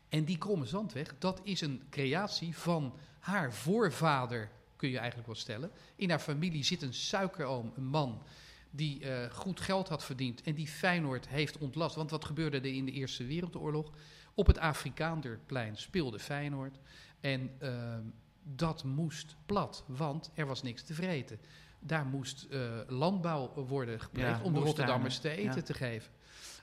[0.08, 5.37] En die Kromme Zandweg, dat is een creatie van haar voorvader, kun je eigenlijk wel
[5.37, 5.70] stellen.
[5.96, 8.23] In haar familie zit een suikeroom, een man
[8.70, 11.94] die eh, goed geld had verdiend en die Feyenoord heeft ontlast.
[11.94, 13.92] Want wat gebeurde er in de Eerste Wereldoorlog?
[14.35, 16.78] Op het Afrikaanderplein speelde Feyenoord
[17.20, 18.02] en ehm,
[18.54, 21.40] dat moest plat, want er was niks te vreten.
[21.78, 25.62] Daar moest eh, landbouw worden gepleegd Ja, om de Rotterdammers te eten ja.
[25.62, 26.10] te geven.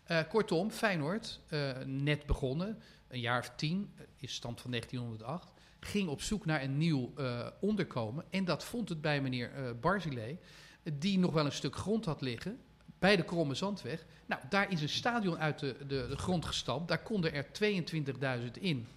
[0.03, 6.09] Eh, kortom, Feyenoord, eh, net begonnen, een jaar of tien, is stand van 1908, ging
[6.09, 7.13] op zoek naar een nieuw
[7.59, 8.25] onderkomen.
[8.29, 10.39] En dat vond het bij meneer Barzilay,
[10.83, 12.59] eh, die nog wel een stuk grond had liggen,
[12.99, 14.05] bij de Kromme Zandweg.
[14.25, 18.51] Nou, daar is een stadion uit de, de, de grond gestampt, daar konden er 22.000
[18.59, 18.87] in.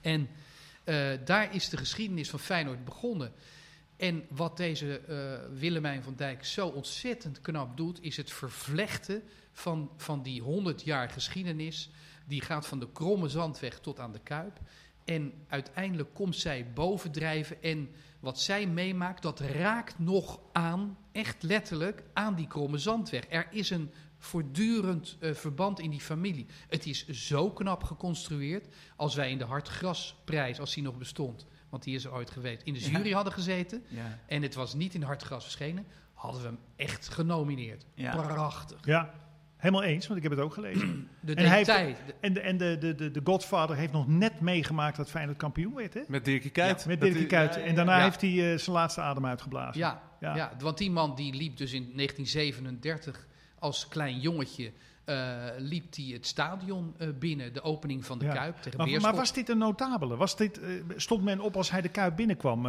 [0.00, 0.28] En
[0.84, 3.32] eh, daar is de geschiedenis van Feyenoord begonnen.
[3.96, 9.22] En wat deze eh, Willemijn van Dijk zo ontzettend knap doet, is het vervlechten
[9.52, 11.90] van, van die 100 jaar geschiedenis.
[12.26, 14.60] Die gaat van de kromme zandweg tot aan de Kuip.
[15.04, 17.62] En uiteindelijk komt zij bovendrijven.
[17.62, 23.24] En wat zij meemaakt, dat raakt nog aan, echt letterlijk, aan die kromme zandweg.
[23.28, 23.90] Er is een
[24.24, 26.46] voortdurend eh, verband in die familie.
[26.68, 28.66] Het is zo knap geconstrueerd.
[28.96, 32.62] Als wij in de Hartgrasprijs, als die nog bestond, want die is er ooit geweest,
[32.62, 32.90] in de Ja.
[32.90, 33.84] jury hadden gezeten.
[33.88, 34.18] Ja.
[34.26, 37.86] En het was niet in Hartgras verschenen, hadden we hem echt genomineerd.
[37.94, 38.16] Ja.
[38.16, 38.78] Prachtig.
[38.84, 39.14] Ja,
[39.56, 41.08] helemaal eens, want ik heb het ook gelezen.
[41.20, 41.94] De En hij heeft- detail.
[42.06, 45.38] de- En de, en de, de, de, de Godfather heeft nog net meegemaakt dat Feyenoord
[45.38, 46.00] kampioen werd, hè?
[46.08, 46.86] Met Dirkie Kuyt.
[46.86, 47.56] Met Dirkie Kuyt.
[47.56, 48.02] En daarna ja.
[48.02, 49.80] heeft hij eh, zijn laatste adem uitgeblazen.
[49.80, 50.36] Ja, Ja.
[50.36, 50.52] ja.
[50.58, 53.26] want die man die liep dus in 1937
[53.64, 54.72] als klein jongetje.
[55.04, 58.32] eh, liep hij het stadion eh, binnen, de opening van de Ja.
[58.32, 60.16] Kuip tegen Maar, maar was dit een notabele?
[60.16, 62.66] Was dit, eh, stond men op als hij de Kuip binnenkwam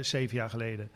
[0.00, 0.90] zeven jaar geleden?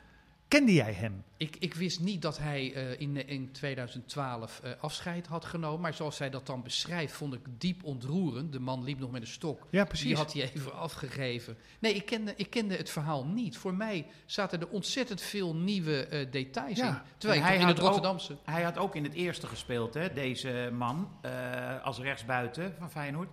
[0.53, 1.25] Kende jij hem?
[1.37, 5.81] Ik, ik wist niet dat hij eh, in, in 2012 eh, afscheid had genomen.
[5.81, 8.53] Maar zoals hij dat dan beschrijft, vond ik diep ontroerend.
[8.53, 9.59] De man liep nog met een stok.
[9.71, 10.17] Ja, Die precies.
[10.19, 11.57] had hij even afgegeven.
[11.79, 13.57] Nee, ik kende, ik kende het verhaal niet.
[13.57, 16.89] Voor mij zaten er ontzettend veel nieuwe eh, details Ja.
[16.89, 16.99] in.
[17.19, 18.37] Terwijl En hij in het had ook- Rotterdamse...
[18.45, 23.29] Hij had ook in het eerste gespeeld, hè, deze man, eh, als rechtsbuiten van Feyenoord.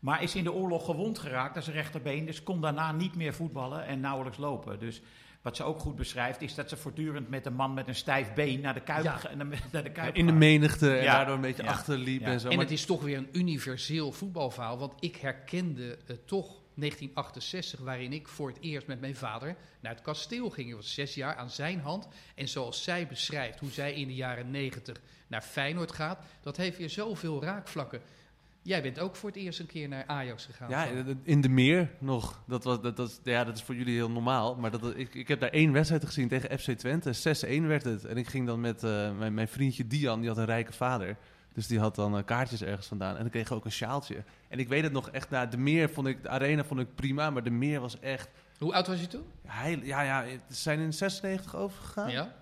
[0.00, 2.26] Maar is in de oorlog gewond geraakt aan zijn rechterbeen.
[2.26, 4.78] Dus kon daarna niet meer voetballen en nauwelijks lopen.
[4.78, 5.00] Dus
[5.44, 8.34] wat ze ook goed beschrijft, is dat ze voortdurend met een man met een stijf
[8.34, 9.20] been naar de kuip, Ja.
[9.72, 11.14] naar de kuip in de menigte en Ja.
[11.16, 11.68] daardoor een beetje Ja.
[11.68, 12.26] achterliep Ja.
[12.26, 12.48] en zo.
[12.48, 14.78] En Maar het is toch weer een universeel voetbalverhaal.
[14.78, 20.02] Want ik herkende toch 1968, waarin ik voor het eerst met mijn vader naar het
[20.02, 20.68] kasteel ging.
[20.68, 22.08] Ik was zes jaar aan zijn hand.
[22.34, 26.78] En zoals zij beschrijft hoe zij in de jaren 90 naar Feyenoord gaat, dat heeft
[26.78, 28.00] weer zoveel raakvlakken.
[28.64, 30.68] Jij bent ook voor het eerst een keer naar Ajax gegaan.
[30.70, 30.86] Ja,
[31.22, 32.42] in de meer nog.
[32.46, 34.56] Dat, was, dat, dat, ja, dat is voor jullie heel normaal.
[34.56, 37.36] Maar dat, ik, ik heb daar één wedstrijd gezien tegen FC Twente.
[37.62, 38.04] 6-1 werd het.
[38.04, 41.16] En ik ging dan met eh, mijn, mijn vriendje Dian, die had een rijke vader.
[41.52, 43.14] Dus die had dan eh, kaartjes ergens vandaan.
[43.14, 44.24] En dan kreeg ik ook een sjaaltje.
[44.48, 46.94] En ik weet het nog echt, nou, de meer vond ik, de arena vond ik
[46.94, 47.30] prima.
[47.30, 49.24] Maar de meer was echt, Hoe oud was je toen?
[49.46, 52.10] hij, ja, ja, ze zijn in 96 overgegaan.
[52.10, 52.34] Ja.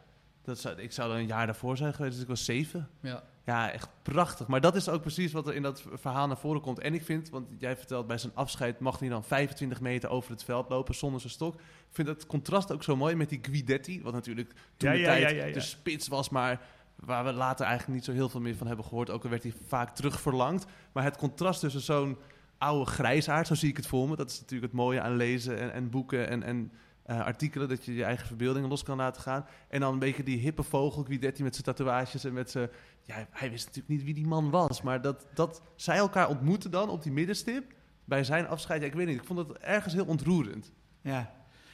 [0.44, 2.88] Dat zou, ik zou dan een jaar daarvoor zijn geweest, dus ik was zeven.
[3.00, 3.22] ja.
[3.44, 4.46] Ja, echt prachtig.
[4.46, 6.78] Maar dat is ook precies wat er in dat verhaal naar voren komt.
[6.78, 10.30] En ik vind, want jij vertelt bij zijn afscheid mag hij dan 25 meter over
[10.30, 11.54] het veld lopen zonder zijn stok.
[11.54, 15.00] Ik vind het contrast ook zo mooi met die Guidetti, wat natuurlijk toen Ja, de
[15.00, 15.52] ja, tijd ja.
[15.52, 16.60] de spits was, maar
[16.94, 19.10] waar we later eigenlijk niet zo heel veel meer van hebben gehoord.
[19.10, 20.66] Ook al werd hij vaak terugverlangd.
[20.92, 22.18] Maar het contrast tussen zo'n
[22.58, 24.16] oude grijsaard, zo zie ik het voor me.
[24.16, 26.72] Dat is natuurlijk het mooie aan lezen en, en boeken en, en
[27.12, 29.46] eh, artikelen, dat je je eigen verbeeldingen los kan laten gaan.
[29.68, 32.68] En dan een beetje die hippe vogel, Guidetti met zijn tatoeages en met zijn...
[33.02, 36.70] Ja, hij wist natuurlijk niet wie die man was, maar dat, dat zij elkaar ontmoeten
[36.70, 38.80] dan op die middenstip bij zijn afscheid.
[38.80, 40.72] Ja, ik weet niet, ik vond het ergens heel ontroerend.
[41.00, 41.32] Ja.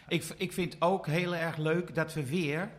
[0.08, 2.70] Ik, ik vind ook heel erg leuk dat we weer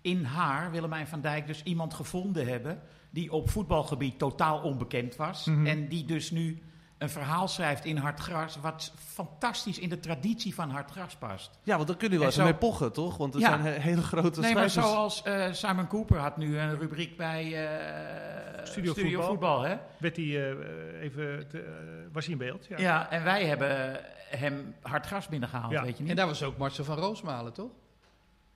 [0.00, 5.44] in haar, Willemijn van Dijk, dus iemand gevonden hebben die op voetbalgebied totaal onbekend was.
[5.44, 5.66] Mhm.
[5.66, 6.62] En die dus nu
[6.98, 11.58] een verhaal schrijft in Hartgras, wat fantastisch in de traditie van Hartgras past.
[11.62, 13.16] Ja, want dan kunnen we wel En eens mee pochen, toch?
[13.16, 13.48] Want er Ja.
[13.48, 14.94] zijn he- hele grote Nee, maar schrijvers.
[14.94, 19.28] zoals eh, Simon Cooper had nu een rubriek bij eh, Studio Studio, Voetbal.
[19.28, 19.62] Voetbal.
[19.62, 19.76] hè?
[19.98, 22.66] Werd hij eh, even te- was hij in beeld?
[22.66, 22.78] Ja.
[22.78, 23.10] Ja.
[23.10, 25.82] en wij hebben hem Hartgras binnengehaald, Ja.
[25.82, 26.10] weet je niet?
[26.10, 27.70] En daar was ook Marcel van Roosmalen, toch?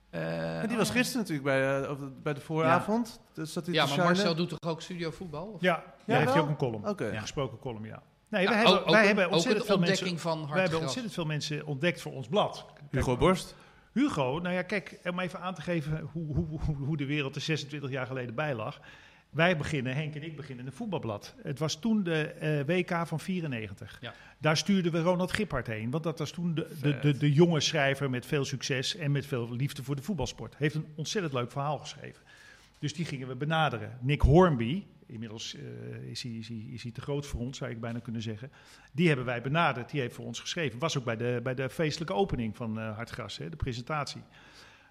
[0.09, 3.19] Eh, En die was gisteren natuurlijk bij, of bij de vooravond.
[3.33, 4.15] Dus zat hij Ja, te maar shinen.
[4.15, 5.45] Marcel doet toch ook studio voetbal?
[5.45, 5.61] Of?
[5.61, 6.87] Ja, daar heeft hij ook een column.
[6.87, 7.05] Oké.
[7.09, 8.01] Een gesproken column, ja.
[8.33, 10.19] Nee, Nou, wij ook- hebben, ook wij hebben ontzettend veel mensen...
[10.19, 12.65] van Wij hebben ontzettend veel mensen ontdekt voor ons blad.
[12.91, 13.55] Hugo Borst.
[13.91, 17.35] Hugo, nou ja, kijk, om even aan te geven hoe, hoe, hoe, hoe de wereld
[17.35, 18.79] er 26 jaar geleden bij lag.
[19.29, 21.35] Wij beginnen, Henk en ik beginnen in een voetbalblad.
[21.43, 23.97] Het was toen de eh, WK van 94.
[24.01, 24.13] Ja.
[24.37, 25.91] Daar stuurden we Ronald Gippard heen.
[25.91, 29.25] Want dat was toen de, de, de, de jonge schrijver met veel succes en met
[29.25, 30.55] veel liefde voor de voetbalsport.
[30.57, 32.21] Heeft een ontzettend leuk verhaal geschreven.
[32.79, 33.97] Dus die gingen we benaderen.
[34.01, 34.83] Nick Hornby,
[35.13, 37.99] inmiddels eh, is, hij, is, hij, is hij te groot voor ons, zou ik bijna
[37.99, 38.51] kunnen zeggen.
[38.91, 40.79] Die hebben wij benaderd, die heeft voor ons geschreven.
[40.79, 44.21] Was ook bij de, bij de feestelijke opening van eh Hartgras, hè, de presentatie.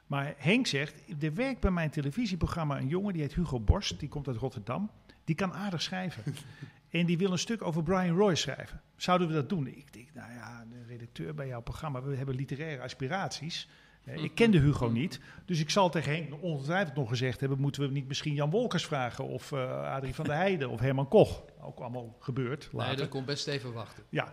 [0.07, 4.09] Maar Henk zegt, er werkt bij mijn televisieprogramma een jongen, die heet Hugo Borst, die
[4.09, 4.91] komt uit Rotterdam.
[5.25, 6.35] Die kan aardig schrijven.
[6.91, 8.81] en die wil een stuk over Brian Roy schrijven.
[8.97, 9.67] Zouden we dat doen?
[9.67, 13.69] Ik denk, nou ja, de redacteur bij jouw programma, we hebben literaire aspiraties.
[14.05, 17.89] Ik kende Hugo niet, dus ik zal tegen Henk ongetwijfeld nog gezegd hebben: moeten we
[17.89, 21.43] niet misschien Jan Wolkers vragen of eh, Adrie van der Heijden of Herman Koch?
[21.61, 22.69] Ook allemaal gebeurd.
[22.73, 22.97] Nee, Later.
[22.97, 24.05] dat komt best even wachten.
[24.09, 24.33] Ja.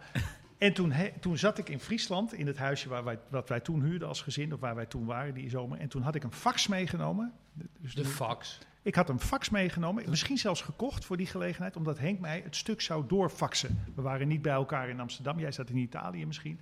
[0.58, 3.60] En toen, he- toen zat ik in Friesland, in het huisje waar wij, wat wij
[3.60, 5.80] toen huurden als gezin, of waar wij toen waren die zomer.
[5.80, 7.34] En toen had ik een fax meegenomen.
[7.80, 8.60] Dus De fax.
[8.82, 12.56] ik had een fax meegenomen, misschien zelfs gekocht voor die gelegenheid, omdat Henk mij het
[12.56, 13.84] stuk zou doorfaxen.
[13.96, 16.60] We waren niet bij elkaar in Amsterdam, jij zat in Italië misschien.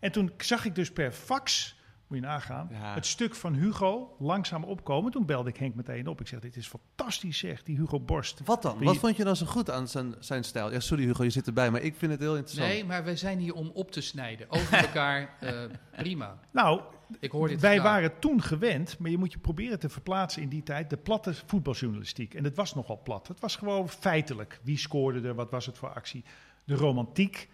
[0.00, 1.76] En toen zag ik dus per fax,
[2.12, 2.94] moet je nagaan, Ja.
[2.94, 5.12] het stuk van Hugo langzaam opkomen.
[5.12, 6.20] Toen belde ik Henk meteen op.
[6.20, 8.40] Ik zeg, dit is fantastisch zeg, die Hugo Borst.
[8.44, 8.84] Wat dan?
[8.84, 10.72] Wat vond je dan zo goed aan zijn, zijn stijl?
[10.72, 12.68] Ja, sorry Hugo, je zit erbij, maar ik vind het heel interessant.
[12.72, 14.46] Nee, maar wij zijn hier om op te snijden.
[14.50, 15.60] Over elkaar, eh,
[15.96, 16.38] prima.
[16.50, 16.80] Nou,
[17.20, 17.84] Ik hoor dit Wij graag.
[17.92, 21.34] waren toen gewend, maar je moet je proberen te verplaatsen in die tijd, de platte
[21.46, 22.34] voetbaljournalistiek.
[22.34, 23.28] En het was nogal plat.
[23.28, 24.60] Het was gewoon feitelijk.
[24.62, 25.34] Wie scoorde er?
[25.34, 26.24] Wat was het voor actie?
[26.64, 27.48] De romantiek,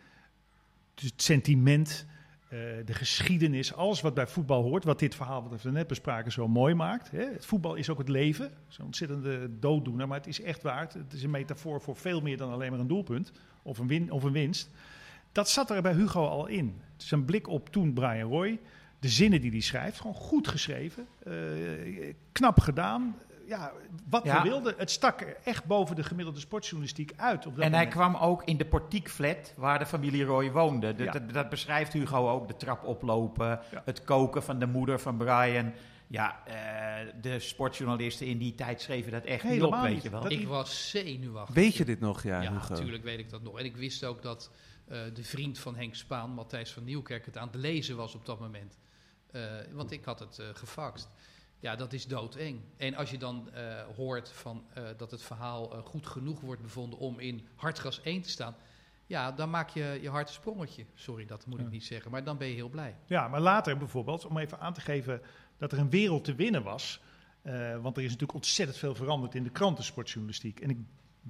[0.95, 2.07] het sentiment,
[2.49, 4.85] eh, de geschiedenis, alles wat bij voetbal hoort.
[4.85, 7.11] Wat dit verhaal wat we net bespraken zo mooi maakt.
[7.11, 7.25] Hè.
[7.25, 8.51] Het voetbal is ook het leven.
[8.79, 10.95] Een ontzettende dooddoener, maar het is echt waard.
[10.95, 13.33] Het is een metafoor voor veel meer dan alleen maar een doelpunt
[13.63, 14.71] of een, win, of een winst.
[15.33, 16.81] Dat zat er bij Hugo al in.
[16.97, 18.59] Zijn blik op toen Brian Roy.
[19.01, 21.07] De zinnen die hij schrijft, gewoon goed geschreven.
[21.25, 23.17] eh, knap gedaan.
[23.49, 23.73] Ja,
[24.09, 24.43] wat Ja.
[24.43, 24.75] we wilden.
[24.77, 27.47] Het stak echt boven de gemiddelde sportjournalistiek uit.
[27.47, 30.95] Op dat En hij kwam ook in de portiekflat waar de familie Roy woonde.
[30.95, 31.13] Dat, Ja.
[31.13, 32.49] dat, dat beschrijft Hugo ook.
[32.49, 33.83] De trap oplopen, Ja.
[33.85, 35.73] het koken van de moeder van Brian.
[36.07, 40.03] Ja, eh, de sportjournalisten in die tijd schreven dat echt niet Helemaal op, weet niet.
[40.03, 40.31] je wel.
[40.31, 41.55] Ik was zenuwachtig.
[41.55, 42.69] Weet je dit nog, ja, Ja, Hugo?
[42.75, 43.59] natuurlijk weet ik dat nog.
[43.59, 44.51] En ik wist ook dat
[44.89, 48.27] eh, de vriend van Henk Spaan, Matthijs van Nieuwkerk, het aan het lezen was op
[48.27, 48.79] dat moment.
[49.31, 51.09] Eh, want ik had het eh gefaxt.
[51.61, 52.61] Ja, dat is doodeng.
[52.77, 56.63] En als je dan eh, hoort van, eh, dat het verhaal eh, goed genoeg wordt
[56.63, 58.57] bevonden om in Hartgras 1 te staan.
[59.07, 60.85] Ja, dan maak je je hart een sprongetje.
[60.95, 62.11] Sorry, dat moet ik niet zeggen.
[62.11, 62.97] Maar dan ben je heel blij.
[63.07, 65.23] Ja, maar later bijvoorbeeld, om even aan te geven
[65.57, 67.01] dat er een wereld te winnen was.
[67.81, 70.61] want er is natuurlijk ontzettend veel veranderd in de krantensportjournalistiek.
[70.61, 70.79] En ik,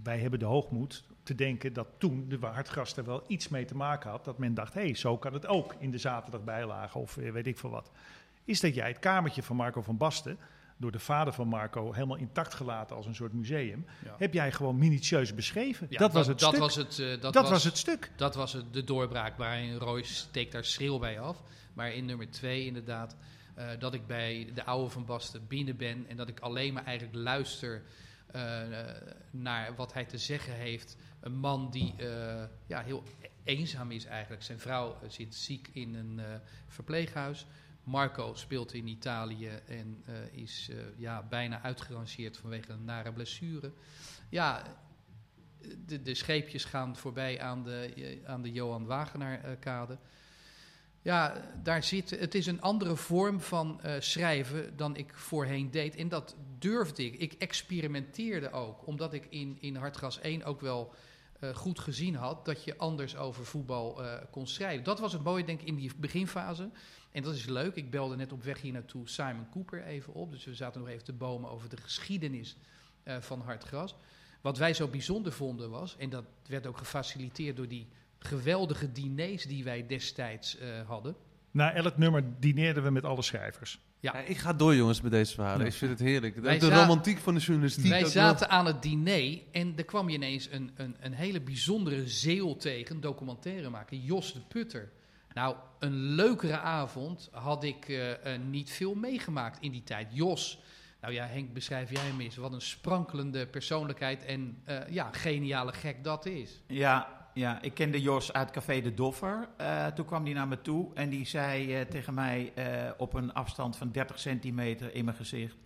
[0.03, 3.77] wij hebben de hoogmoed te denken dat toen de Hartgras er wel iets mee te
[3.77, 4.25] maken had.
[4.25, 7.59] Dat men dacht, hé, hey, zo kan het ook in de zaterdagbijlage of weet ik
[7.59, 7.91] veel wat.
[8.49, 10.39] Is dat jij het kamertje van Marco van Basten,
[10.77, 14.15] door de vader van Marco helemaal intact gelaten als een soort museum, Ja.
[14.19, 15.87] heb jij gewoon minutieus beschreven.
[15.91, 16.61] Ja, dat was het dat stuk.
[16.61, 18.11] Was het, eh, dat, dat was het stuk.
[18.17, 21.43] Dat was het, de doorbraak waarin Roy steekt daar schreeuw bij af.
[21.75, 23.17] Maar in nummer twee inderdaad,
[23.55, 26.85] eh, dat ik bij de oude Van Basten binnen ben en dat ik alleen maar
[26.85, 27.83] eigenlijk luister
[28.27, 28.43] eh,
[29.31, 30.97] naar wat hij te zeggen heeft.
[31.21, 31.95] Een man die
[32.67, 33.03] ja, heel
[33.45, 34.43] eenzaam is eigenlijk.
[34.43, 36.21] Zijn vrouw zit ziek in een
[36.67, 37.47] verpleeghuis.
[37.89, 43.73] Marco speelt in Italië en eh, is eh, ja, bijna uitgerangeerd vanwege een nare blessure.
[44.29, 44.63] Ja,
[45.87, 49.99] de, de scheepjes gaan voorbij aan de, eh, aan de Johan Wagenaar-kade.
[51.03, 55.97] ja, daar zit, het is een andere vorm van schrijven dan ik voorheen deed.
[55.97, 57.15] En dat durfde ik.
[57.15, 60.95] Ik experimenteerde ook, omdat ik in, in Hartgras 1 ook wel
[61.55, 64.85] goed gezien had dat je anders over voetbal kon schrijven.
[64.85, 66.71] Dat was het mooie, denk ik, in die beginfase.
[67.13, 67.75] En dat is leuk.
[67.75, 70.31] Ik belde net op weg hier naartoe Simon Cooper even op.
[70.33, 72.57] Dus we zaten nog even te bomen over de geschiedenis
[73.03, 73.95] eh, van Hartgras.
[74.41, 79.45] Wat wij zo bijzonder vonden was, en dat werd ook gefaciliteerd door die geweldige diners
[79.45, 81.17] die wij destijds eh, hadden.
[81.51, 83.81] Na elk nummer dineerden we met alle schrijvers.
[84.01, 84.13] Ja.
[84.17, 85.61] Ja, ik ga door, jongens, met deze verhalen.
[85.61, 85.67] Ja.
[85.67, 86.35] Ik vind het heerlijk.
[86.35, 87.89] De, Wij de za- romantiek van de journalistiek.
[87.89, 91.41] Wij ook zaten aan het diner en er kwam je ineens een, een, een hele
[91.41, 94.91] bijzondere zeeuw tegen, documentaire maken, Jos de Putter.
[95.39, 100.09] Nou, een leukere avond had ik eh, eh, niet veel meegemaakt in die tijd.
[100.11, 100.63] Jos,
[101.01, 102.37] nou ja, Henk, beschrijf jij hem eens.
[102.37, 106.63] Wat een sprankelende persoonlijkheid en eh, ja, geniale gek dat is.
[106.67, 109.49] Ja, Ja, ik kende Jos uit Café de Doffer.
[109.95, 112.53] Toen kwam hij naar me toe en die zei tegen mij
[112.97, 115.57] op een afstand van 30 centimeter in mijn gezicht...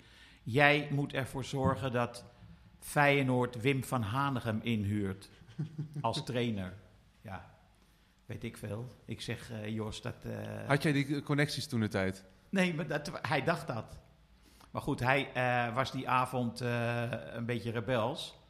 [0.43, 2.25] Jij moet ervoor zorgen dat
[2.79, 5.31] Feyenoord Wim van Hanegem inhuurt
[6.01, 6.75] als trainer.
[7.21, 7.52] Ja,
[8.27, 8.89] weet ik veel.
[9.05, 10.15] Ik zeg, eh, Jos, dat...
[10.25, 12.25] eh, Had jij die connecties toen de tijd?
[12.49, 13.99] Nee, maar dat, hij dacht dat.
[14.71, 17.03] Maar goed, hij eh, was die avond eh,
[17.35, 18.41] een beetje rebels.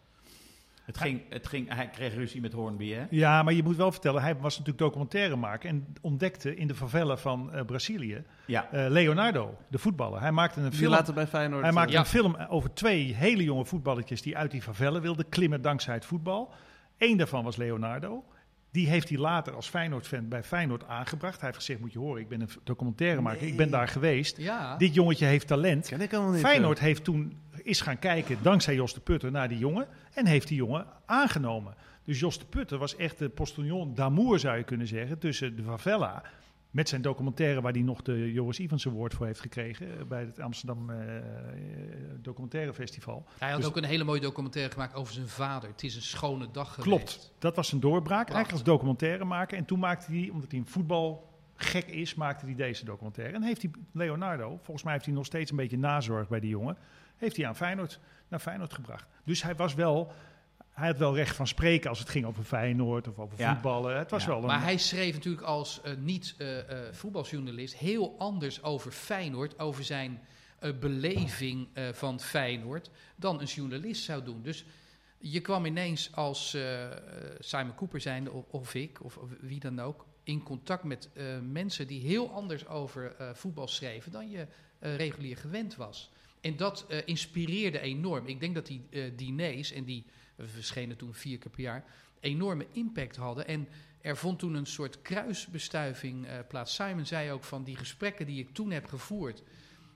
[0.82, 3.04] Het ging, het ging, hij kreeg ruzie met Hornby, hè?
[3.10, 7.16] Ja, maar je moet wel vertellen, hij was natuurlijk documentairemaker en ontdekte in de favela
[7.16, 8.70] van eh, Brazilië Ja.
[8.72, 10.20] eh, Leonardo, de voetballer.
[10.20, 10.90] Hij maakte een Die film.
[10.90, 11.62] later bij Feyenoord...
[11.62, 11.98] Hij maakte Ja.
[11.98, 16.04] een film over twee hele jonge voetballetjes die uit die favela wilden klimmen dankzij het
[16.04, 16.52] voetbal.
[16.98, 18.24] Eén daarvan was Leonardo.
[18.72, 21.36] Die heeft hij later als Feyenoord-fan bij Feyenoord aangebracht.
[21.36, 24.36] Hij heeft gezegd, moet je horen, ik ben een documentairemaker, ik ben daar geweest.
[24.36, 24.76] Ja.
[24.76, 25.88] Dit jongetje heeft talent.
[25.88, 26.40] Ken ik helemaal niet.
[26.40, 29.86] Feyenoord heeft toen is gaan kijken, dankzij Jos de Putter, naar die jongen.
[30.14, 31.74] En heeft die jongen aangenomen.
[32.04, 35.62] Dus Jos de Putter was echt de postillon d'amour, zou je kunnen zeggen, tussen de
[35.62, 36.22] favela.
[36.72, 39.98] Met zijn documentaire waar hij nog de Joris Evans Award voor heeft gekregen.
[39.98, 41.22] eh, Bij het Amsterdam eh, eh,
[42.20, 43.26] Documentaire Festival.
[43.38, 45.68] Hij had Dus- ook een hele mooie documentaire gemaakt over zijn vader.
[45.70, 46.88] Het is een schone dag geweest.
[46.88, 48.04] Klopt, dat was een doorbraak.
[48.26, 48.34] Prachtig.
[48.34, 49.58] Eigenlijk als documentaire maken.
[49.58, 53.34] En toen maakte hij, omdat hij een voetbalgek is, maakte hij deze documentaire.
[53.34, 56.50] En heeft hij Leonardo, volgens mij heeft hij nog steeds een beetje nazorg bij die
[56.50, 56.76] jongen,
[57.16, 59.06] heeft hij aan Feyenoord, naar Feyenoord gebracht.
[59.24, 60.12] Dus hij was wel,
[60.82, 63.52] hij had wel recht van spreken als het ging over Feyenoord of over Ja.
[63.52, 63.98] voetballen.
[63.98, 64.46] Het was Ja, wel een...
[64.46, 70.20] Maar hij schreef natuurlijk als eh, niet-voetbaljournalist heel anders over Feyenoord, over zijn
[70.58, 74.42] eh, beleving eh, van Feyenoord, dan een journalist zou doen.
[74.42, 74.64] Dus
[75.18, 76.98] je kwam ineens als eh, eh,
[77.38, 81.24] Simon Cooper zijnde, of, of ik, of, of wie dan ook, in contact met eh,
[81.50, 84.46] mensen die heel anders over eh, voetbal schreven dan je
[84.78, 86.10] eh, regulier gewend was.
[86.40, 88.26] En dat eh, inspireerde enorm.
[88.26, 90.04] Ik denk dat die eh, diners, en die
[90.36, 91.84] eh, verschenen toen vier keer per jaar,
[92.20, 93.46] enorme impact hadden.
[93.46, 93.68] En
[94.02, 96.74] er vond toen een soort kruisbestuiving eh, plaats.
[96.74, 99.42] Simon zei ook van die gesprekken die ik toen heb gevoerd.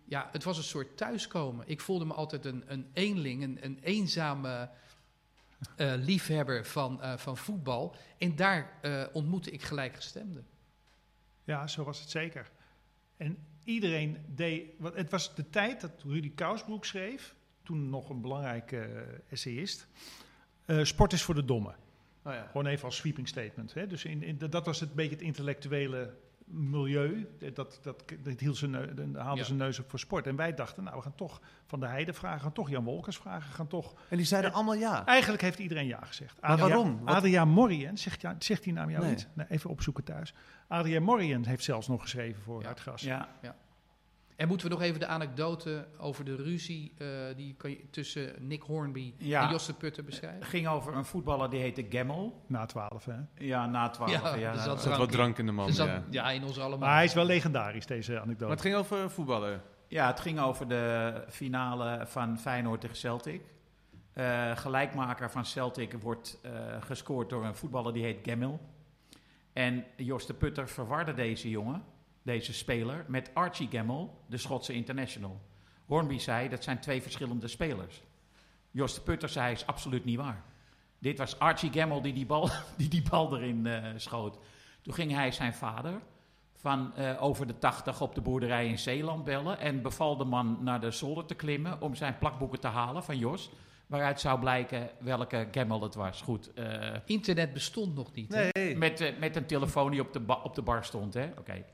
[0.04, 1.68] Ja, het was een soort thuiskomen.
[1.68, 4.70] Ik voelde me altijd een, een eenling, een, een eenzame
[5.76, 7.96] eh, liefhebber van, eh, van voetbal.
[8.18, 8.80] En daar
[9.12, 10.46] ontmoette ik gelijkgestemden.
[11.44, 12.50] Ja, zo was het zeker.
[13.16, 14.70] En iedereen deed.
[14.82, 19.86] Het was de tijd dat Rudy Kousbroek schreef, toen nog een belangrijke essayist.
[20.66, 21.74] Eh, sport is voor de domme.
[22.24, 22.46] Oh ja.
[22.46, 23.74] Gewoon even als sweeping statement.
[23.74, 23.86] Hè?
[23.86, 27.26] Dus in, in, dat was het beetje het intellectuele milieu.
[27.54, 28.74] Dat, dat, dat hield zijn,
[29.16, 29.52] haalde Ja.
[29.54, 30.26] neus op voor sport.
[30.26, 33.16] En wij dachten, nou, we gaan toch Van der Heijden vragen, gaan toch Jan Wolkers
[33.16, 33.94] vragen, gaan toch...
[34.08, 35.06] En die zeiden allemaal ja.
[35.06, 36.40] Eigenlijk heeft iedereen ja gezegd.
[36.40, 37.04] Maar waarom?
[37.04, 39.12] Wat- Adriaan Morien, zegt, ja- zegt die naam jou Nee.
[39.12, 39.26] iets?
[39.34, 40.34] Nee, even opzoeken thuis.
[40.68, 42.68] Adriaan Morien heeft zelfs nog geschreven voor Ja.
[42.68, 43.02] het gras.
[43.02, 43.28] Ja,
[44.36, 48.34] En moeten we nog even de anekdote over de ruzie eh, die kan je, tussen
[48.38, 49.42] Nick Hornby Ja.
[49.46, 50.38] en Jos de Putter beschrijven?
[50.40, 52.42] het ging over een voetballer die heette Gemmel.
[52.46, 53.14] Na twaalf, hè.
[53.34, 54.10] Ja, na 12.
[54.10, 56.02] Ja, Ja, Er zat wat drank in de man, dat- ja.
[56.10, 56.78] ja, in ons allemaal.
[56.78, 58.50] Maar hij is wel legendarisch, deze Maar anekdote.
[58.52, 59.62] het ging over voetballen.
[59.88, 63.40] Ja, het ging over de finale van Feyenoord tegen Celtic.
[64.12, 68.60] Eh, gelijkmaker van Celtic wordt eh, gescoord door een voetballer die heet Gemmel.
[69.52, 71.82] En Jos de Putter verwarde deze jongen,
[72.26, 75.40] deze speler, met Archie Gemmel, de Schotse international.
[75.86, 78.02] Hornby zei dat zijn twee verschillende spelers.
[78.70, 80.42] Jos de Putter zei is absoluut niet waar.
[80.98, 84.38] Dit was Archie Gemmel die die bal, die die bal erin eh, schoot.
[84.82, 86.00] Toen ging hij zijn vader
[86.54, 89.58] van eh, over de 80 op de boerderij in Zeeland bellen.
[89.58, 93.18] En beval de man naar de zolder te klimmen om zijn plakboeken te halen van
[93.18, 93.50] Jos.
[93.86, 96.22] Waaruit zou blijken welke Gemmel het was.
[96.22, 98.34] Goed, eh, Internet bestond nog niet.
[98.34, 98.48] hè?
[98.52, 98.76] Nee.
[98.76, 101.14] met, met een telefoon die op de, ba- op de bar stond.
[101.14, 101.30] hè?
[101.38, 101.64] Oké.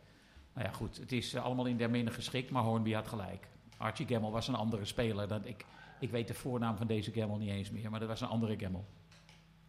[0.54, 0.96] Nou ja, goed.
[0.96, 3.46] Het is eh, allemaal in der minne geschikt, maar Hornby had gelijk.
[3.76, 5.28] Archie Gemmel was een andere speler.
[5.28, 5.64] Dan ik,
[6.00, 8.58] ik weet de voornaam van deze Gemmel niet eens meer, maar dat was een andere
[8.58, 8.84] Gemmel.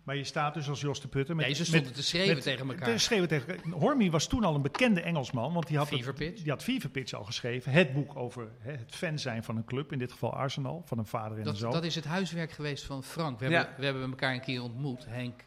[0.03, 1.45] Maar je staat dus als Jos de Putter met...
[1.45, 2.99] Nee, ze met- stonden te schreeuwen met- tegen te elkaar.
[2.99, 6.41] schreeuwen tegen Hormy was toen al een bekende Engelsman, want die had, het, Fever Pitch.
[6.41, 7.71] die had Fever Pitch al geschreven.
[7.71, 10.97] Het boek over hè, het fan zijn van een club, in dit geval Arsenal, van
[10.97, 11.71] een vader en een Dat, zoon.
[11.71, 13.39] dat is het huiswerk geweest van Frank.
[13.39, 13.51] We, Ja.
[13.57, 15.43] hebben, we hebben elkaar een keer ontmoet, Henk,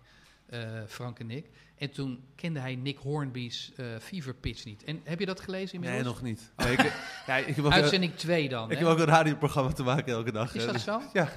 [0.46, 1.50] eh, Frank en ik.
[1.78, 4.84] En toen kende hij Nick Hornby's eh, Fever Pitch niet.
[4.84, 6.14] En heb je dat gelezen Nee, inmiddels?
[6.16, 6.52] nog niet.
[6.56, 6.92] Nee, ik,
[7.26, 8.70] ja, ik, ook, een- Uitzending 2 dan.
[8.70, 8.84] ik hè?
[8.84, 10.54] heb ook een radioprogramma te maken elke dag.
[10.54, 11.00] Is dat dus- zo?
[11.12, 11.28] Ja.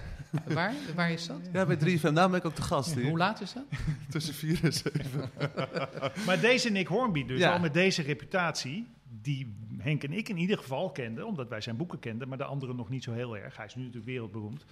[0.45, 0.73] Waar?
[0.95, 1.39] Waar is dat?
[1.53, 2.01] Ja, bij 3FM.
[2.01, 3.05] Daarom ben ik ook de gast hier.
[3.07, 3.63] Hoe laat is dat?
[4.09, 5.31] Tussen 4 en 7.
[6.25, 7.53] Maar deze Nick Hornby dus, Ja.
[7.53, 8.87] al met deze reputatie,
[9.21, 12.43] die Henk en ik in ieder geval kenden, omdat wij zijn boeken kenden, maar de
[12.43, 13.57] anderen nog niet zo heel erg.
[13.57, 14.65] Hij is nu natuurlijk wereldberoemd.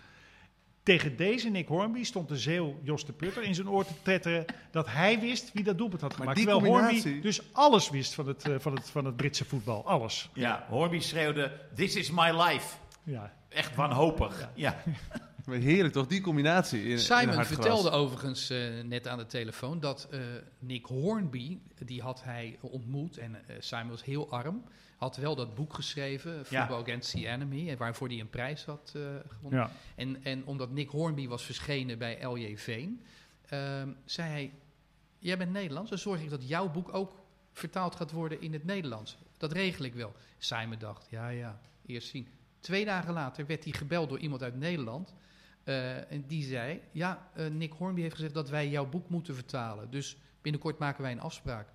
[0.88, 4.46] Tegen deze Nick Hornby stond de zeeuw Jos de Putter in zijn oor te tretteren
[4.72, 6.38] dat hij wist wie dat doelpunt had gemaakt.
[6.38, 9.88] Terwijl Hornby dus alles wist van het, eh, van, het, van het Britse voetbal.
[9.88, 10.30] Alles.
[10.34, 12.76] Ja, Hornby schreeuwde, this is my life.
[13.04, 13.34] Ja.
[13.50, 14.50] Echt wanhopig.
[14.54, 14.84] Ja.
[15.48, 16.84] Maar heerlijk toch, die combinatie.
[16.84, 20.20] In, Simon vertelde overigens eh, net aan de telefoon dat eh,
[20.60, 24.64] Nick Hornby, die had hij ontmoet en eh, Simon was heel arm,
[24.98, 28.94] had wel dat boek geschreven, Football Against the Enemy, en waarvoor hij een prijs had
[28.96, 29.60] eh, gewonnen.
[29.60, 29.72] Ja.
[29.96, 33.02] En, en omdat Nick Hornby was verschenen bij LJ Veen,
[33.50, 34.52] ehm, zei hij,
[35.20, 37.16] jij bent Nederlands, dan zorg ik dat jouw boek ook
[37.54, 39.18] vertaald gaat worden in het Nederlands.
[39.38, 40.14] Dat regel ik wel.
[40.38, 42.28] Simon dacht, ja ja, eerst zien.
[42.60, 45.14] Twee dagen later werd hij gebeld door iemand uit Nederland.
[45.68, 49.36] Eh, en die zei, ja, eh, Nick Hornby heeft gezegd dat wij jouw boek moeten
[49.36, 49.90] vertalen.
[49.90, 51.68] Dus binnenkort maken wij een afspraak.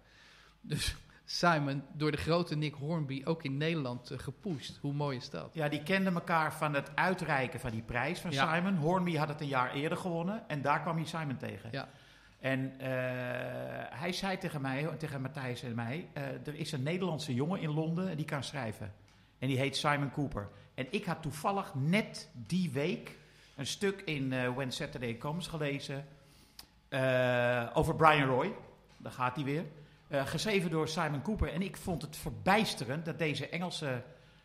[0.60, 4.76] Dus Simon, door de grote Nick Hornby, ook in Nederland eh, gepusht.
[4.76, 5.50] Hoe mooi is dat?
[5.54, 8.54] Ja, die kenden elkaar van het uitreiken van die prijs van Ja.
[8.54, 8.76] Simon.
[8.76, 11.68] Hornby had het een jaar eerder gewonnen en daar kwam hij Simon tegen.
[11.72, 11.88] Ja.
[12.40, 12.72] En
[13.90, 16.08] hij zei tegen mij, tegen Matthijs en mij,
[16.44, 18.92] er is een Nederlandse jongen in Londen en die kan schrijven.
[19.38, 20.48] En die heet Simon Cooper.
[20.74, 23.16] En ik had toevallig net die week
[23.56, 26.04] een stuk in eh, When Saturday Comes gelezen
[26.88, 28.52] eh, over Brian Roy.
[28.96, 29.64] Daar gaat hij weer.
[30.08, 31.52] Eh, geschreven door Simon Cooper.
[31.52, 34.02] En ik vond het verbijsterend dat deze Engelse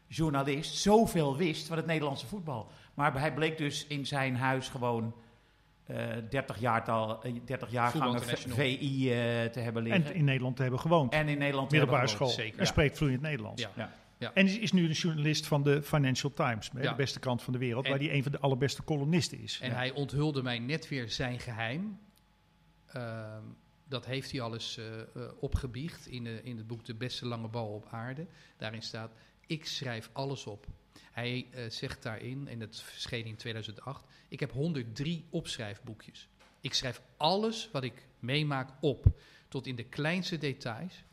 [0.08, 2.68] journalist zoveel wist van het Nederlandse voetbal.
[2.94, 5.16] Maar hij bleek dus in zijn huis gewoon
[5.86, 5.98] eh
[6.30, 8.58] 30 jaartal, eh, 30 jaar Voetbal gangen International.
[8.58, 10.06] VI te hebben liggen.
[10.06, 11.14] En in Nederland te hebben gewoond.
[11.14, 12.28] En in Nederland middelbare hebben school.
[12.28, 12.60] gewoond, zeker.
[12.60, 12.72] En Ja.
[12.72, 13.62] spreekt vloeiend Nederlands.
[13.62, 13.70] Ja.
[13.76, 13.92] Ja.
[14.18, 14.34] Ja.
[14.34, 16.90] En is, is nu een journalist van de Financial Times, hè, Ja.
[16.90, 19.60] de beste krant van de wereld, En- waar hij een van de allerbeste columnisten is.
[19.62, 22.00] En hij onthulde mij net weer zijn geheim.
[22.86, 23.44] Ehm,
[23.88, 25.08] dat heeft hij alles eh, eh,
[25.40, 28.28] opgebiecht in, de, in het boek De beste lange bal op aarde.
[28.58, 29.12] Daarin staat,
[29.48, 30.66] ik schrijf alles op.
[31.12, 36.28] Hij eh, zegt daarin, en dat verscheen in 2008, ik heb 103 opschrijfboekjes.
[36.62, 39.06] Ik schrijf alles wat ik meemaak op,
[39.48, 41.04] tot in de kleinste details.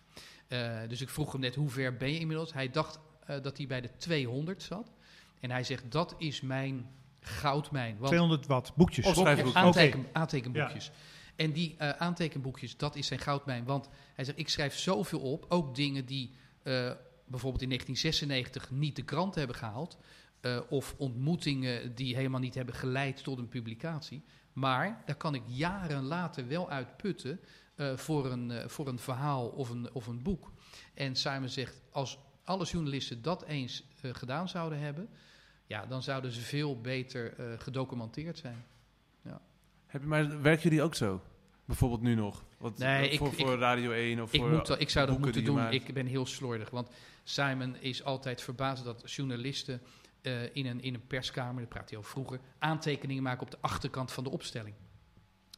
[0.55, 2.53] Eh, dus ik vroeg hem net, hoe ver ben je inmiddels?
[2.53, 4.93] Hij dacht eh, dat hij bij de 200 zat.
[5.41, 6.87] En hij zegt, dat is mijn
[7.21, 7.97] goudmijn.
[7.97, 8.73] Want 200 wat?
[8.77, 9.19] Boekjes.
[9.19, 9.45] Oké.
[9.53, 10.91] aanteken, aantekenboekjes.
[11.37, 13.65] En die eh, aantekenboekjes, dat is zijn goudmijn.
[13.65, 16.31] Want hij zegt, ik schrijf zoveel op, ook dingen die
[16.63, 16.73] eh,
[17.27, 19.99] bijvoorbeeld in 1996 niet de krant hebben gehaald.
[20.41, 24.23] eh, of ontmoetingen die helemaal niet hebben geleid tot een publicatie.
[24.53, 27.41] Maar daar kan ik jaren later wel uit putten
[27.75, 30.53] eh, voor, een, eh, voor een verhaal of een, of een boek.
[30.95, 35.09] En Simon zegt, als alle journalisten dat eens eh, gedaan zouden hebben...
[35.67, 38.65] ja, dan zouden ze veel beter gedocumenteerd zijn.
[39.87, 41.21] Heb je, maar werken jullie ook zo?
[41.65, 42.45] Bijvoorbeeld nu nog?
[42.59, 45.19] Wat, Nee, voor, ik- voor Radio 1 of Ik, voor moet, dat- ik zou dat
[45.19, 45.71] moeten doen.
[45.73, 46.71] Ik ben heel slordig.
[46.71, 46.89] Want
[47.25, 49.81] Simon is altijd verbaasd dat journalisten
[50.53, 54.13] in, een, in een perskamer, daar praat hij over vroeger, aantekeningen maken op de achterkant
[54.13, 54.75] van de opstelling.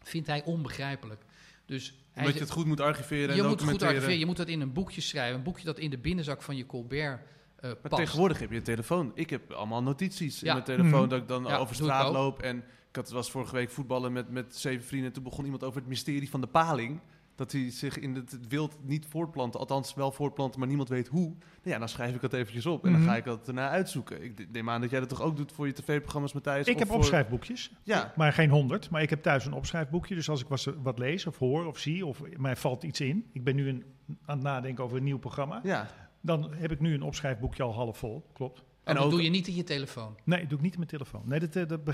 [0.02, 1.22] Vindt hij onbegrijpelijk.
[1.66, 3.88] Dus Omdat je het goed moet archiveren en je moet goed documenteren.
[3.94, 5.36] archiveren, je moet dat in een boekje schrijven.
[5.36, 7.20] Een boekje dat in de binnenzak van je Colbert
[7.56, 7.96] eh Maar past.
[7.96, 9.10] tegenwoordig heb je een telefoon.
[9.14, 11.08] Ik heb allemaal notities in mijn telefoon Mhm.
[11.08, 12.42] dat ik dan Ja, over straat loop.
[12.42, 12.56] En
[12.88, 15.08] ik had, was vorige week voetballen met, met zeven vrienden.
[15.08, 17.00] En toen begon iemand over het mysterie van de paling.
[17.36, 19.60] Dat hij zich in het wild niet voortplanten.
[19.60, 21.28] Althans wel voortplanten, maar niemand weet hoe.
[21.28, 22.84] Nou ja, dan schrijf ik dat eventjes op.
[22.84, 23.00] En Mhm.
[23.00, 24.22] dan ga ik dat daarna uitzoeken.
[24.22, 26.66] Ik neem aan dat jij dat toch ook doet voor je tv-programma's, Matthijs?
[26.66, 28.90] Ik heb voor- opschrijfboekjes, Ja, maar geen honderd.
[28.90, 30.14] Maar ik heb thuis een opschrijfboekje.
[30.14, 33.26] Dus als ik was, wat lees of hoor of zie of mij valt iets in.
[33.32, 33.84] Ik ben nu een,
[34.24, 35.60] aan het nadenken over een nieuw programma.
[35.62, 35.86] ja.
[36.20, 38.26] Dan heb ik nu een opschrijfboekje al half vol.
[38.32, 38.62] Klopt.
[38.86, 40.16] En En dat ook- doe je niet in je telefoon.
[40.24, 41.22] Nee, dat doe ik niet in mijn telefoon.
[41.24, 41.84] Nee, dat, eh, dat,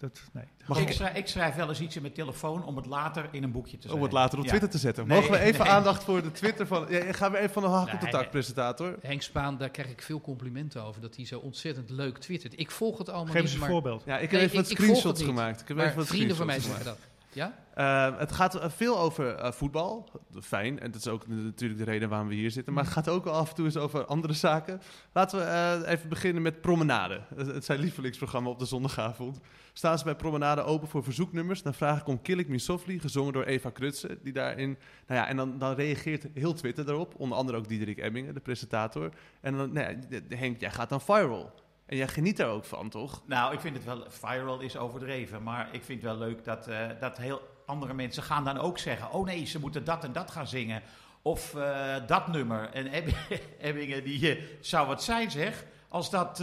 [0.00, 0.44] dat, nee.
[0.66, 3.42] Mag ik, schrijf, ik schrijf wel eens iets in mijn telefoon om het later in
[3.42, 3.96] een boekje te schrijven.
[3.98, 4.50] Om het later op Ja.
[4.50, 5.06] Twitter te zetten.
[5.06, 5.72] Nee, Mogen we even nee.
[5.72, 6.86] aandacht voor de Twitter van...
[6.88, 8.28] Ja, gaan we even van de Nee, hakcontact, nee.
[8.28, 8.96] presentator?
[9.02, 11.00] Henk Spaan, daar krijg ik veel complimenten over.
[11.00, 12.58] Dat hij zo ontzettend leuk twittert.
[12.58, 14.02] Ik volg het allemaal Geef eens niet, een maar, voorbeeld.
[14.06, 15.60] Ja, ik heb Nee, even wat ik- screenshots gemaakt.
[15.60, 16.98] Ik heb even wat vrienden van mij zeggen dat.
[17.34, 17.54] Ja?
[17.74, 20.08] Eh, het gaat eh, veel over eh, voetbal.
[20.40, 20.80] Fijn.
[20.80, 22.72] En dat is ook natuurlijk de reden waarom we hier zitten.
[22.72, 24.80] Maar het gaat ook af en toe eens over andere zaken.
[25.12, 27.20] Laten we even beginnen met Promenade.
[27.36, 29.40] Het, zijn lievelingsprogramma op de zondagavond.
[29.72, 31.62] Staan ze bij Promenade open voor verzoeknummers.
[31.62, 34.18] Dan vraag ik om Kill Softly, gezongen door Eva Krutse.
[34.22, 37.14] Die daarin, nou ja, en dan, dan reageert heel Twitter daarop.
[37.16, 39.10] Onder andere ook Diederik Emmingen, de presentator.
[39.40, 41.52] En dan, nou ja, Henk, jij gaat dan viral.
[41.86, 43.22] En jij geniet daar ook van, toch?
[43.26, 46.66] Nou, ik vind het wel, viral is overdreven, maar ik vind het wel leuk dat,
[46.66, 50.12] eh, dat heel andere mensen gaan dan ook zeggen, oh nee, ze moeten dat en
[50.12, 50.82] dat gaan zingen.
[51.22, 52.70] Of eh, dat nummer.
[52.70, 53.14] En Eb-
[53.58, 56.40] Ebbingen, die eh, zou wat zijn zeg, als dat,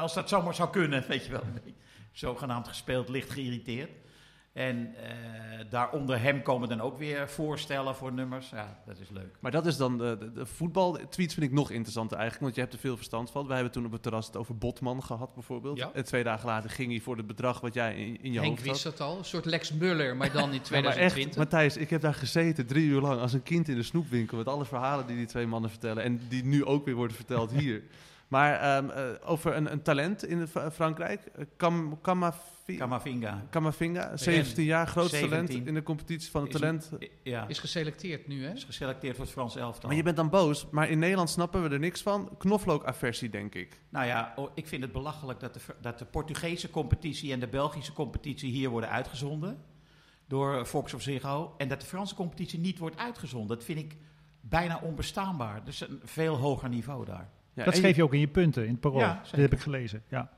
[0.00, 1.42] als dat zomaar zou kunnen, weet je wel.
[2.12, 3.90] Zogenaamd gespeeld, licht geïrriteerd.
[4.58, 5.10] En eh,
[5.70, 8.50] daaronder hem komen dan ook weer voorstellen voor nummers.
[8.50, 9.36] Ja, dat is leuk.
[9.40, 12.60] Maar dat is dan de, de, de voetbaltweets vind ik nog interessanter eigenlijk, want je
[12.60, 13.46] hebt er veel verstand van.
[13.46, 15.78] Wij hebben toen op het terras het over Botman gehad bijvoorbeeld.
[15.78, 15.90] Ja.
[15.94, 18.50] En twee dagen later ging hij voor het bedrag wat jij in, in je Henk
[18.50, 18.70] hoofd had.
[18.70, 19.18] wist dat al.
[19.18, 21.26] Een soort Lex Muller, maar dan in Ja, maar 2020.
[21.26, 24.36] echt, Matthijs, ik heb daar gezeten drie uur lang als een kind in de snoepwinkel
[24.36, 27.50] met alle verhalen die die twee mannen vertellen en die nu ook weer worden verteld
[27.50, 27.82] hier.
[28.28, 31.98] Maar ehm, eh, over een, een talent in Fra- Frankrijk, eh, Cam,
[32.66, 32.76] Wie?
[32.76, 33.44] Kamavinga.
[33.50, 35.30] Kamavinga, 17 jaar, groot 17.
[35.46, 36.90] talent in de competitie van het Is talent.
[36.98, 38.52] een- ja, Is geselecteerd nu, hè?
[38.52, 39.88] is geselecteerd voor het Franse elftal.
[39.88, 42.30] Maar je bent dan boos, maar in Nederland snappen we er niks van.
[42.38, 43.80] Knoflookaversie, denk ik.
[43.88, 47.48] Nou ja, oh, ik vind het belachelijk dat de, dat de Portugese competitie en de
[47.48, 49.58] Belgische competitie hier worden uitgezonden.
[50.26, 51.54] Door Fox of Ziggo.
[51.58, 53.56] En dat de Franse competitie niet wordt uitgezonden.
[53.56, 53.96] Dat vind ik
[54.40, 55.64] bijna onbestaanbaar.
[55.64, 57.28] Dus een veel hoger niveau daar.
[57.52, 59.00] Ja, dat schreef je, je ook in je punten in het parool.
[59.00, 60.02] Ja, dat heb ik gelezen.
[60.08, 60.30] Ja.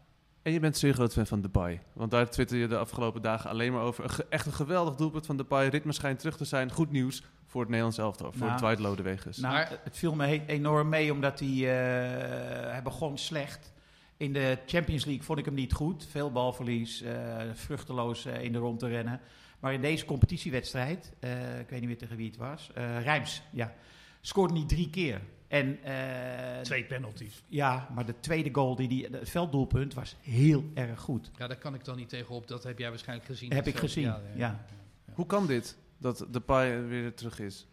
[0.42, 1.80] en je bent zeer groot fan van Depay.
[1.92, 4.04] Want daar twitter je de afgelopen dagen alleen maar over.
[4.04, 5.68] Een echt een geweldig doelpunt van Depay.
[5.68, 6.70] Ritme schijnt terug te zijn.
[6.72, 8.32] Goed nieuws voor het Nederlands elftal.
[8.32, 9.36] Voor Nou, Dwight Lodeweges.
[9.36, 13.72] Nou, Maar- het viel me enorm mee omdat hij, eh, hij begon slecht.
[14.16, 16.06] In de Champions League vond ik hem niet goed.
[16.10, 19.20] Veel balverlies, eh, vruchteloos eh, in de rond te rennen.
[19.60, 23.42] Maar in deze competitiewedstrijd, eh, ik weet niet meer tegen wie het was, eh Rijms,
[23.52, 23.72] ja,
[24.20, 25.20] scoorde hij drie keer.
[25.50, 27.42] En, eh, Twee penalties.
[27.48, 31.30] Ja, maar de tweede goal, die, die, het velddoelpunt, was heel erg goed.
[31.38, 32.46] Ja, daar kan ik dan niet tegenop.
[32.48, 33.52] Dat heb jij waarschijnlijk gezien.
[33.52, 34.64] Heb ik gezien, ja.
[35.12, 37.66] Hoe kan dit, dat Depay weer terug is?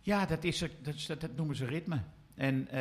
[0.00, 0.70] Ja, dat, is, dat,
[1.06, 2.00] dat, dat noemen ze ritme.
[2.34, 2.76] En eh,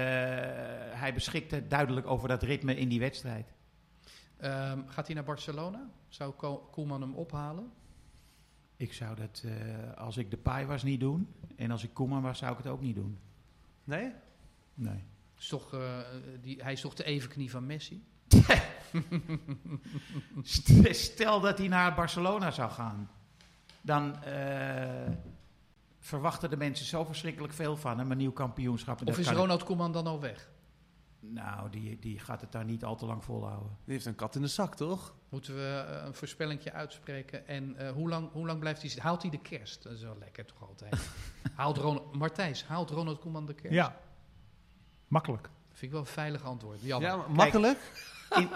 [0.99, 3.53] hij beschikte duidelijk over dat ritme in die wedstrijd.
[4.37, 5.89] Ehm, gaat hij naar Barcelona?
[6.07, 7.71] Zou Ko- Koeman hem ophalen?
[8.75, 11.27] Ik zou dat, eh, als ik de paai was, niet doen.
[11.55, 13.17] En als ik Koeman was, zou ik het ook niet doen.
[13.83, 14.11] Nee?
[14.77, 15.03] Nee.
[15.39, 15.99] Is toch, eh,
[16.41, 18.03] die, hij is toch de evenknie van Messi?
[20.41, 23.09] St- Stel dat hij naar Barcelona zou gaan.
[23.81, 25.11] Dan eh,
[25.99, 28.11] verwachten de mensen zo verschrikkelijk veel van hem.
[28.11, 29.01] Een nieuw kampioenschap.
[29.01, 30.49] En Of is Ronald Koeman dan al weg?
[31.19, 33.77] Nou, die, die gaat het daar niet al te lang volhouden.
[33.83, 35.15] Die heeft een kat in de zak, toch?
[35.29, 37.47] Moeten we eh, een voorspellingje uitspreken?
[37.47, 39.07] En eh, hoe, lang, hoe lang blijft hij zitten?
[39.07, 39.83] Haalt hij de kerst?
[39.83, 41.09] Dat is wel lekker toch altijd.
[41.55, 43.73] haalt Ronald, Martijs, haalt Ronald Koeman de kerst?
[43.75, 43.99] Ja.
[45.07, 45.49] Makkelijk.
[45.67, 46.81] Vind ik wel een veilig antwoord.
[46.81, 47.09] Jammer.
[47.09, 47.79] Ja, maar makkelijk.
[48.35, 48.49] In,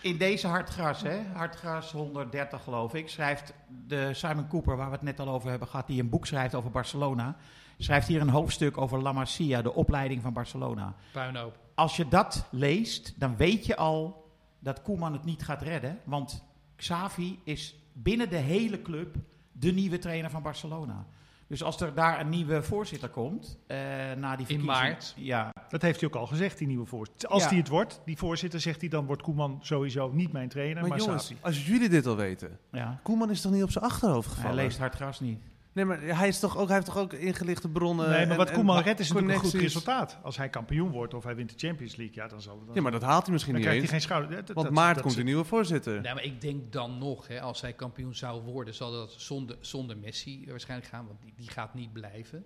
[0.00, 3.52] in deze Hartgras, hè, Hartgras 130 geloof ik, schrijft
[3.86, 6.54] de Simon Cooper, waar we het net al over hebben gehad, die een boek schrijft
[6.54, 7.36] over Barcelona,
[7.78, 10.94] schrijft hier een hoofdstuk over La Masia, de opleiding van Barcelona.
[11.12, 11.58] Puinhoop.
[11.74, 14.28] Als je dat leest, dan weet je al
[14.58, 16.44] dat Koeman het niet gaat redden, want
[16.76, 19.16] Xavi is binnen de hele club
[19.52, 21.06] de nieuwe trainer van Barcelona.
[21.48, 23.76] Dus als er daar een nieuwe voorzitter komt, eh,
[24.16, 24.62] na die verkiezing...
[24.64, 25.14] maart.
[25.16, 27.28] Ja, Dat heeft hij ook al gezegd, die nieuwe voorzitter.
[27.28, 27.48] Als Ja.
[27.48, 30.88] hij het wordt, die voorzitter, zegt hij dan wordt Koeman sowieso niet mijn trainer, Maar
[30.88, 32.58] maar, jongens, als jullie dit al weten.
[32.72, 33.00] ja.
[33.02, 34.56] Koeman is toch niet op zijn achterhoofd Hij gevallen?
[34.64, 35.38] leest Hartgras niet.
[35.74, 38.08] Nee, maar hij, is toch ook, hij heeft toch ook ingelichte bronnen.
[38.10, 40.18] Nee, maar en- wat en Koeman redt is natuurlijk een goed resultaat.
[40.22, 42.74] Als hij kampioen wordt of hij wint de Champions League, ja, dan zal het dan...
[42.74, 44.30] Ja, maar dat haalt hij misschien dan niet krijgt hij geen schouder.
[44.44, 46.00] Dat- Want dat- maart dat komt een nieuwe voorzitter.
[46.00, 49.56] Nee, maar ik denk dan nog, hè, als hij kampioen zou worden, zal dat zonder,
[49.60, 52.44] zonder Messi waarschijnlijk gaan, want die, die gaat niet blijven.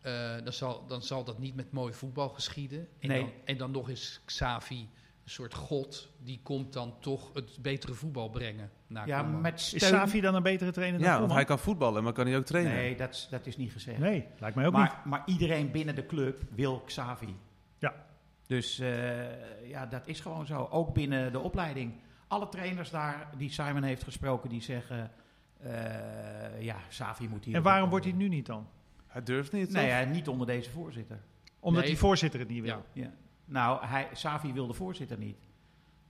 [0.00, 2.88] Eh, dan, zal, dan zal dat niet met mooi voetbal geschieden.
[3.00, 3.20] En, Nee.
[3.20, 4.88] dan, en dan nog eens Xavi,
[5.24, 9.40] een soort god, die komt dan toch het betere voetbal brengen naar Ja, Koeman.
[9.40, 9.80] met steun...
[9.80, 11.36] Is Safi dan een betere trainer dan Ja, want Koeman?
[11.36, 12.72] hij kan voetballen, maar kan hij ook trainen.
[12.74, 13.98] Nee, dat, is- dat is niet gezegd.
[13.98, 14.82] Nee, lijkt mij ook niet.
[14.82, 17.36] maar, maar iedereen binnen de club wil Xavi.
[17.78, 17.94] Ja.
[18.46, 20.68] Dus eh, ja, dat is gewoon zo.
[20.70, 21.92] Ook binnen de opleiding.
[22.28, 25.10] Alle trainers daar die Simon heeft gesproken, die zeggen...
[25.60, 27.54] eh, ja, Xavi moet hier...
[27.54, 28.66] En waarom wordt hij nu niet dan?
[29.06, 31.20] Hij durft niet, Nee, niet onder deze voorzitter.
[31.60, 31.90] Omdat Nee.
[31.90, 32.82] die voorzitter het niet wil.
[32.92, 33.02] Ja.
[33.02, 33.12] Ja.
[33.44, 35.36] Nou, hij, Xavi wil de voorzitter niet.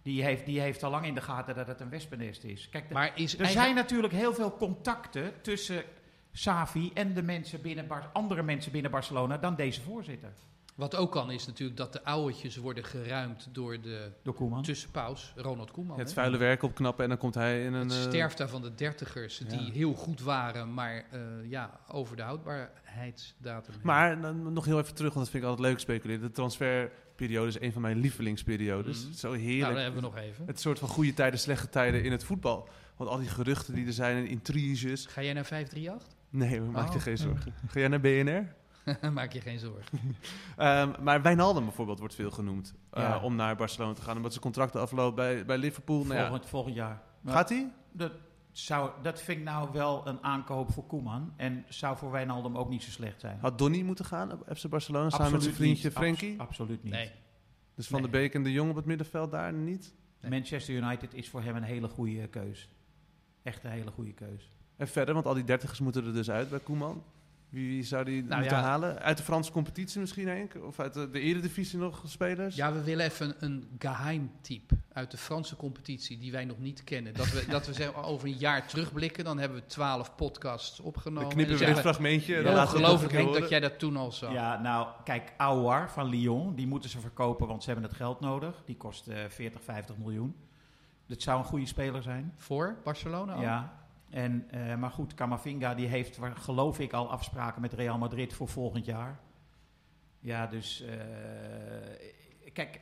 [0.03, 2.69] Die heeft, die heeft al lang in de gaten dat het een wespennest is.
[2.69, 5.83] Kijk, de- maar is er eigen- zijn natuurlijk heel veel contacten tussen
[6.33, 10.33] Xavi en de mensen binnen Bar- andere mensen binnen Barcelona dan deze voorzitter.
[10.75, 14.63] Wat ook kan, is natuurlijk dat de ouwetjes worden geruimd door de Door Koeman.
[14.63, 15.99] tussenpaus, Ronald Koeman.
[15.99, 17.89] Het vuile werk opknappen en dan komt hij in een...
[17.89, 21.21] Het eh, sterfte van de dertigers, die heel goed waren, maar eh,
[21.51, 23.73] ja, over de houdbaarheidsdatum.
[23.75, 23.83] heen.
[23.83, 26.23] Maar dan nog heel even terug, want dat vind ik altijd leuk speculeren.
[26.23, 26.31] De
[27.17, 29.05] transferperiode is een van mijn lievelingsperiodes.
[29.05, 29.13] Mhm.
[29.15, 29.75] Zo nou, heerlijk.
[29.75, 30.47] dat hebben we nog even.
[30.47, 32.69] Het soort van goede tijden, slechte tijden in het voetbal.
[32.97, 35.07] Want al die geruchten die er zijn en intriges.
[35.07, 36.09] Ga jij naar 538?
[36.31, 37.03] Nee, maak je Oh.
[37.03, 37.55] geen zorgen.
[37.67, 38.55] Ga jij naar BNR?
[39.13, 39.99] Maak je geen zorgen.
[40.57, 42.75] Ehm, maar Wijnaldum bijvoorbeeld wordt veel genoemd.
[42.91, 43.19] eh, Ja.
[43.21, 44.17] Om naar Barcelona te gaan.
[44.17, 46.05] Omdat zijn contract afloopt bij, bij Liverpool.
[46.05, 47.03] Nou ja, volgend, volgend jaar.
[47.21, 47.71] Maar Gaat hij?
[48.55, 51.33] Dat, zou, dat vind ik nou wel een aankoop voor Koeman.
[51.37, 53.39] En zou voor Wijnaldum ook niet zo slecht zijn.
[53.41, 56.39] Had Donny moeten gaan op FC Barcelona samen met zijn vriendje niet.
[56.39, 56.93] Absoluut niet.
[56.93, 57.11] Nee.
[57.75, 58.11] Dus Van Nee.
[58.11, 59.95] de Beek en de Jong op het middenveld daar niet?
[60.21, 60.31] Nee.
[60.31, 62.69] Manchester United is voor hem een hele goede keus.
[63.43, 64.53] Echt een hele goede keus.
[64.77, 67.03] En verder, want al die dertigers moeten er dus uit bij Koeman.
[67.55, 68.65] Wie, wie zou die Nou moeten ja.
[68.65, 68.99] halen?
[68.99, 70.55] Uit de Franse competitie misschien, Henk?
[70.67, 72.57] Of uit de, de Eredivisie nog spelers?
[72.57, 77.15] Ja, we willen even een geheimtype uit de Franse competitie die wij nog niet kennen.
[77.15, 81.23] Dat we, dat we zeggen, over een jaar terugblikken, dan hebben we twaalf podcasts opgenomen.
[81.23, 82.37] Dan En knippen we dit fragmentje.
[82.37, 84.33] Ongelooflijk een keer Henk dat jij dat toen al zag.
[84.33, 88.21] Ja, nou, kijk, Aouar van Lyon, die moeten ze verkopen, want ze hebben het geld
[88.21, 88.63] nodig.
[88.67, 90.37] Die kost eh 40, 50 miljoen.
[91.07, 92.35] Dat zou een goede speler zijn.
[92.37, 93.41] Voor Barcelona al?
[93.41, 93.84] Ja.
[94.15, 98.33] En, eh, maar goed, Camavinga die heeft, waar- geloof ik, al afspraken met Real Madrid
[98.33, 99.21] voor volgend jaar.
[100.21, 100.97] Ja, dus eh,
[102.53, 102.81] kijk,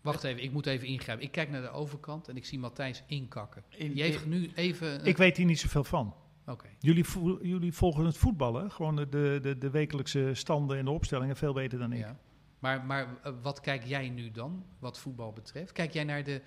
[0.00, 1.24] Wacht even, ik moet even ingrijpen.
[1.24, 3.64] Ik kijk naar de overkant en ik zie Matthijs inkakken.
[3.68, 5.04] in, Die heeft nu even...
[5.04, 6.14] Ik weet hier niet zoveel van.
[6.46, 6.68] Oké.
[6.78, 9.08] Jullie, vo- jullie volgen het voetballen, gewoon de,
[9.42, 11.98] de, de wekelijkse standen en de opstellingen, veel beter dan ik.
[11.98, 12.16] Ja.
[12.58, 15.72] Maar, maar eh, wat kijk jij nu dan, wat voetbal betreft?
[15.72, 16.42] Kijk jij naar, de,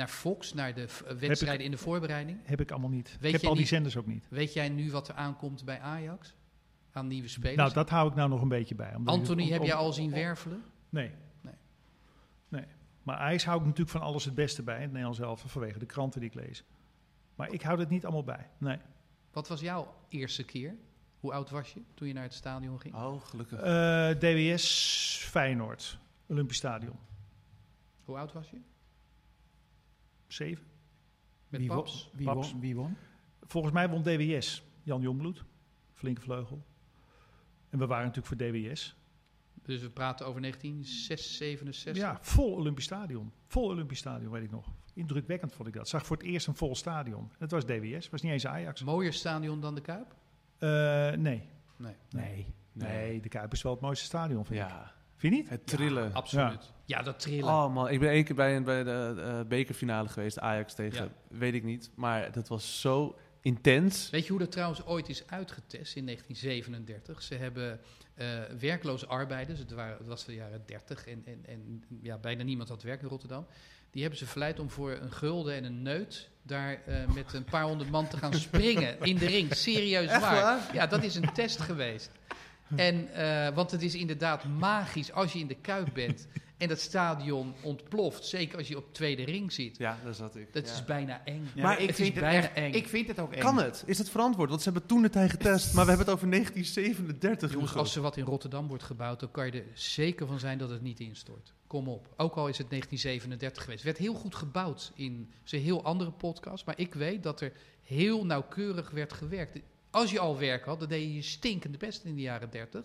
[0.00, 0.86] naar Fox, naar de
[1.18, 2.38] wedstrijden in de voorbereiding?
[2.44, 3.16] Heb ik allemaal niet.
[3.20, 4.26] Weet ik heb al die niet- zenders ook niet.
[4.30, 6.34] Weet jij nu wat er aankomt bij Ajax?
[6.92, 7.56] Aan nieuwe spelers?
[7.56, 8.94] Nou, dat hou ik nou nog een beetje bij.
[8.94, 10.62] omdat Anthony, om- heb om- jij al zien wervelen?
[10.88, 11.10] Nee.
[11.40, 11.54] Nee.
[12.48, 12.64] Nee.
[13.02, 15.78] Maar IJs hou ik natuurlijk van alles het beste bij, in het Nederlands zelf, vanwege
[15.78, 16.64] de kranten die ik lees.
[17.34, 18.46] Maar ik hou het niet allemaal bij.
[18.58, 18.78] Nee.
[19.32, 20.74] Wat was jouw eerste keer?
[21.20, 22.94] Hoe oud was je toen je naar het stadion ging?
[22.94, 23.60] Oh, gelukkig.
[23.60, 26.96] Eh, DWS Feyenoord, Olympisch Stadion.
[28.04, 28.56] Hoe oud was je?
[30.32, 30.64] Zeven.
[31.48, 32.10] Met wie, won, paps?
[32.12, 32.52] wie, Paps.
[32.52, 32.96] won, wie won?
[33.42, 34.62] Volgens mij won DWS.
[34.82, 35.44] Jan Jongbloed,
[35.92, 36.64] flinke vleugel.
[37.68, 38.96] En we waren natuurlijk voor DWS.
[39.62, 42.02] Dus we praten over 1967.
[42.02, 43.32] Ja, vol Olympisch Stadion.
[43.46, 44.66] Vol Olympisch Stadion, weet ik nog.
[44.94, 45.88] Indrukwekkend vond ik dat.
[45.88, 47.30] Zag voor het eerst een vol stadion.
[47.38, 48.82] Het was DWS, was niet eens Ajax.
[48.82, 50.14] Mooier stadion dan de Kuip?
[50.58, 50.68] Eh,
[51.10, 51.48] nee.
[51.76, 51.94] Nee.
[52.10, 52.46] Nee.
[52.72, 53.20] nee.
[53.20, 54.66] de Kuip is wel het mooiste stadion, vind ik.
[55.20, 55.48] Vind je niet?
[55.48, 56.14] het trillen.
[56.14, 56.72] Absoluut.
[56.84, 57.44] Ja, dat trillen.
[57.44, 61.04] Oh man, ik ben één keer bij, een, bij de eh, bekerfinale geweest, Ajax tegen,
[61.04, 61.38] Ja.
[61.38, 61.90] weet ik niet.
[61.94, 64.10] Maar dat was zo intens.
[64.10, 67.22] Weet je hoe dat trouwens ooit is uitgetest in 1937?
[67.22, 67.80] Ze hebben
[68.14, 68.26] eh,
[68.58, 72.68] werkloze arbeiders, het, waren, het was de jaren 30 en, en, en ja, bijna niemand
[72.68, 73.46] had werk in Rotterdam.
[73.90, 77.44] Die hebben ze verleid om voor een gulden en een neut daar eh, met een
[77.44, 79.54] paar honderd man te gaan springen in de ring.
[79.66, 80.70] Serieus waar.
[80.72, 82.10] Ja, dat is een test geweest.
[82.76, 86.80] En, eh, want het is inderdaad magisch als je in de Kuip bent en dat
[86.80, 88.24] stadion ontploft.
[88.24, 89.76] Zeker als je op tweede ring zit.
[89.78, 90.52] Ja, daar zat ik.
[90.52, 90.72] Dat Ja.
[90.74, 91.48] is bijna eng.
[91.54, 92.72] Ja, Maar ik het vind het bijna echt- eng.
[92.72, 93.40] Ik vind het ook eng.
[93.40, 93.82] Kan het?
[93.86, 94.48] Is het verantwoord?
[94.48, 97.52] Want ze hebben toen de tijd getest, maar we hebben het over 1937.
[97.52, 100.58] Jongens, als er wat in Rotterdam wordt gebouwd, dan kan je er zeker van zijn
[100.58, 101.52] dat het niet instort.
[101.66, 102.08] Kom op.
[102.16, 103.82] Ook al is het 1937 geweest.
[103.84, 106.66] Het werd heel goed gebouwd in het is een heel andere podcast.
[106.66, 107.52] Maar ik weet dat er
[107.82, 109.58] heel nauwkeurig werd gewerkt.
[109.90, 112.84] Als je al werk had, dan deed je je stinkende best in de jaren 30.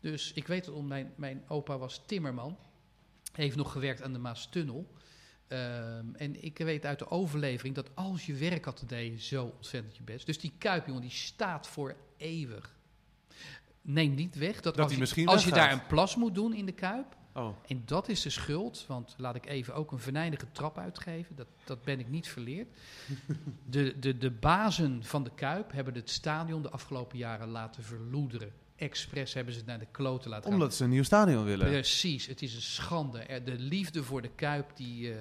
[0.00, 2.56] Dus ik weet het om, mijn, mijn opa was timmerman.
[3.32, 4.86] Heeft nog gewerkt aan de Maastunnel.
[5.48, 9.26] Ehm, en ik weet uit de overlevering dat als je werk had, dan deed je
[9.26, 10.26] zo ontzettend je best.
[10.26, 12.76] Dus die Kuip, jongen, die staat voor eeuwig.
[13.80, 16.72] Neem niet weg dat, Dat als, je, als daar een plas moet doen in de
[16.72, 17.16] Kuip...
[17.34, 21.36] Oh, En dat is de schuld, want laat ik even ook een venijnige trap uitgeven.
[21.36, 22.68] Dat, dat ben ik niet verleerd.
[23.66, 28.52] De, de, de bazen van de Kuip hebben het stadion de afgelopen jaren laten verloederen.
[28.76, 30.52] Expres hebben ze het naar de kloten laten gaan.
[30.52, 31.66] omdat ze een nieuw stadion willen.
[31.66, 33.42] Precies, het is een schande.
[33.44, 35.18] De liefde voor de Kuip die, eh,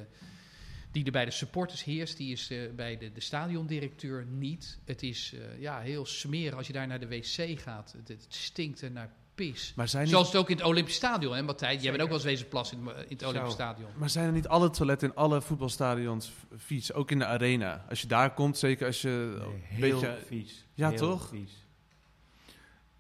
[0.92, 4.80] die er bij de supporters heerst, die is eh, bij de, de stadiondirecteur niet.
[4.86, 7.96] Het is eh, ja, heel smerig als je daar naar de wc gaat.
[7.98, 9.74] Het, het stinkt er naar pis.
[9.76, 11.82] Maar zijn, Zoals niet, het ook in het Olympisch Stadion, hè Matthijs?
[11.82, 13.28] Jij bent ook wel eens wezen plassen in, het- in het Zo.
[13.30, 13.90] Olympisch Stadion.
[13.96, 16.94] maar zijn er niet alle toiletten in alle voetbalstadions vies?
[16.94, 17.86] Ook in de arena.
[17.90, 20.18] Als je daar komt, zeker als je Nee, een heel beetje...
[20.28, 20.66] vies.
[20.74, 21.28] Ja, Heel toch?
[21.28, 21.52] Vies.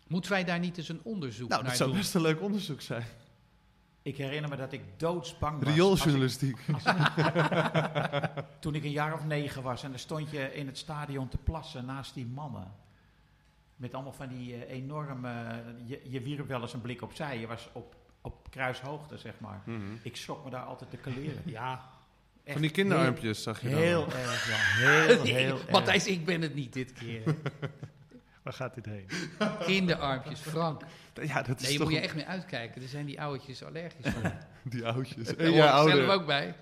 [0.08, 2.00] Moeten wij daar niet eens een onderzoek Nou, naar dat zou doen?
[2.00, 3.06] best een leuk onderzoek zijn.
[4.02, 5.74] Ik herinner me dat ik doodsbang was.
[5.74, 6.58] Riooljournalistiek.
[8.60, 11.38] Toen ik een jaar of negen was en dan stond je in het stadion te
[11.38, 12.72] plassen naast die mannen.
[13.84, 15.64] Met allemaal van die eh, enorme...
[15.86, 17.40] je, je wierp wel eens een blik opzij.
[17.40, 19.62] Je was op, op kruishoogte, zeg maar.
[19.66, 19.82] Mhm.
[20.02, 21.42] Ik schrok me daar altijd te kaleren.
[21.46, 21.90] Ja.
[22.46, 23.80] Van die kinderarmpjes zag je dan.
[23.80, 24.56] Heel erg, ja.
[24.58, 25.70] Heel, heel erg.
[25.70, 27.24] Matthijs, ik ben het niet dit keer.
[28.44, 29.08] Waar gaat dit heen?
[29.60, 30.82] Kinderarmpjes, Frank.
[31.22, 32.82] Ja, dat is Nee, je toch moet je echt mee uitkijken.
[32.82, 34.32] Er zijn die ouwtjes allergisch voor.
[34.72, 35.28] die oudjes.
[35.28, 36.10] Daar hoor ja, ik zelf ouder.
[36.10, 36.56] ook bij.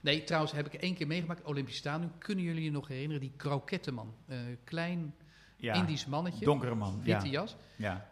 [0.00, 1.42] Nee, trouwens heb ik één keer meegemaakt.
[1.42, 2.12] Olympisch Stadion.
[2.18, 3.20] Kunnen jullie je nog herinneren?
[3.20, 4.14] Die krokettenman.
[4.26, 5.14] Eh klein
[5.62, 5.74] ja.
[5.74, 6.44] Indisch mannetje.
[6.44, 7.02] Donkere man.
[7.02, 7.30] Witte Ja.
[7.32, 7.56] jas.
[7.76, 8.08] Ja.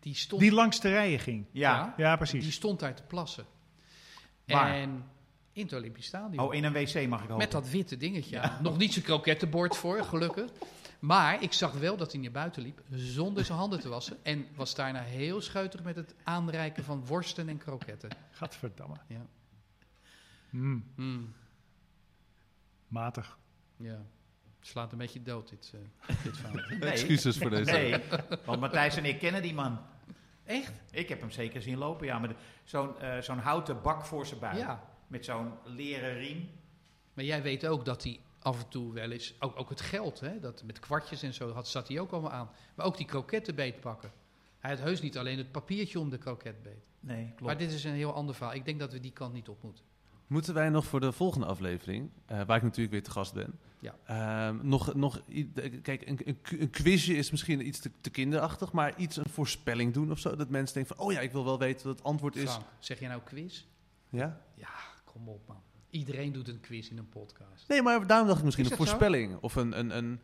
[0.00, 1.46] Die stond, Die langs de rijen ging.
[1.50, 1.94] Ja.
[1.96, 2.54] Ja, die precies.
[2.54, 3.44] stond daar te plassen.
[4.46, 4.74] Waar?
[4.74, 5.04] En
[5.52, 6.44] in het Olympisch Stadion.
[6.46, 7.36] Oh, in een wc mag ik hopen.
[7.36, 8.50] Met dat witte dingetje.
[8.62, 10.50] Nog niet zijn krokettenbord voor, gelukkig.
[10.98, 14.16] Maar ik zag wel dat hij naar buiten liep zonder zijn handen te wassen.
[14.22, 18.10] En was daarna heel scheutig met het aanreiken van worsten en kroketten.
[18.30, 18.96] Gadverdamme.
[19.06, 19.26] Ja.
[20.50, 21.34] Mm, Mm,
[22.88, 23.38] matig.
[23.76, 23.98] ja.
[24.64, 26.78] Slaat een beetje dood, dit, eh dit verhaal.
[26.78, 26.90] Nee.
[26.90, 27.72] Excuses voor deze.
[27.72, 28.00] Nee,
[28.44, 29.78] want Matthijs en ik kennen die man.
[30.44, 30.72] Echt?
[30.90, 32.18] Ik heb hem zeker zien lopen, ja.
[32.18, 32.30] Met
[32.64, 34.56] zo'n eh, zo'n houten bak voor zijn buik.
[34.56, 34.88] Ja.
[35.06, 36.50] Met zo'n leren riem.
[37.14, 39.34] Maar jij weet ook dat hij af en toe wel eens...
[39.38, 42.30] Ook, ook het geld, hè, dat met kwartjes en zo had, zat hij ook allemaal
[42.30, 42.50] aan.
[42.74, 44.12] Maar ook die kroketten beetpakken.
[44.58, 46.86] Hij had heus niet alleen het papiertje om de kroket beet.
[47.00, 47.42] Nee, klopt.
[47.42, 48.54] Maar dit is een heel ander verhaal.
[48.54, 49.84] Ik denk dat we die kant niet op moeten.
[50.32, 53.58] Moeten wij nog voor de volgende aflevering, eh, waar ik natuurlijk weer te gast ben,
[53.78, 53.94] Ja.
[54.04, 55.22] ehm, nog, nog
[55.82, 59.92] kijk, een, een, een quizje is misschien iets te, te kinderachtig, maar iets een voorspelling
[59.92, 62.06] doen of zo, dat mensen denken van, oh ja, ik wil wel weten wat het
[62.06, 62.58] antwoord is.
[62.78, 63.64] Zeg jij nou quiz?
[64.08, 64.40] Ja?
[64.54, 64.68] Ja,
[65.04, 65.62] kom op man.
[65.90, 67.68] Iedereen doet een quiz in een podcast.
[67.68, 68.84] Nee, maar daarom dacht ik misschien Is een zo?
[68.84, 70.20] voorspelling of een, een, een,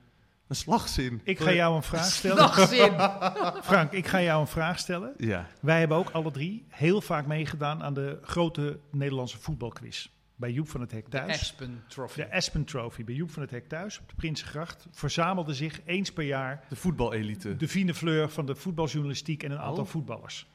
[0.49, 1.21] een slagzin.
[1.25, 2.37] Ik ga jou een vraag stellen.
[2.37, 2.93] Slagzin!
[3.71, 5.15] Frank, ik ga jou een vraag stellen.
[5.17, 5.47] Ja.
[5.61, 10.09] Wij hebben ook alle drie heel vaak meegedaan aan de grote Nederlandse voetbalquiz.
[10.37, 11.33] Bij Joep van het Hek De thuis.
[11.41, 12.17] Aspen Trophy.
[12.23, 16.13] De Aspen Trophy bij Joep van het Hek thuis op de Prinsengracht verzamelde zich eens
[16.13, 17.57] per jaar De voetbalelite.
[17.57, 19.91] de fine fleur van de voetbaljournalistiek en een aantal Oh.
[19.91, 20.47] voetballers.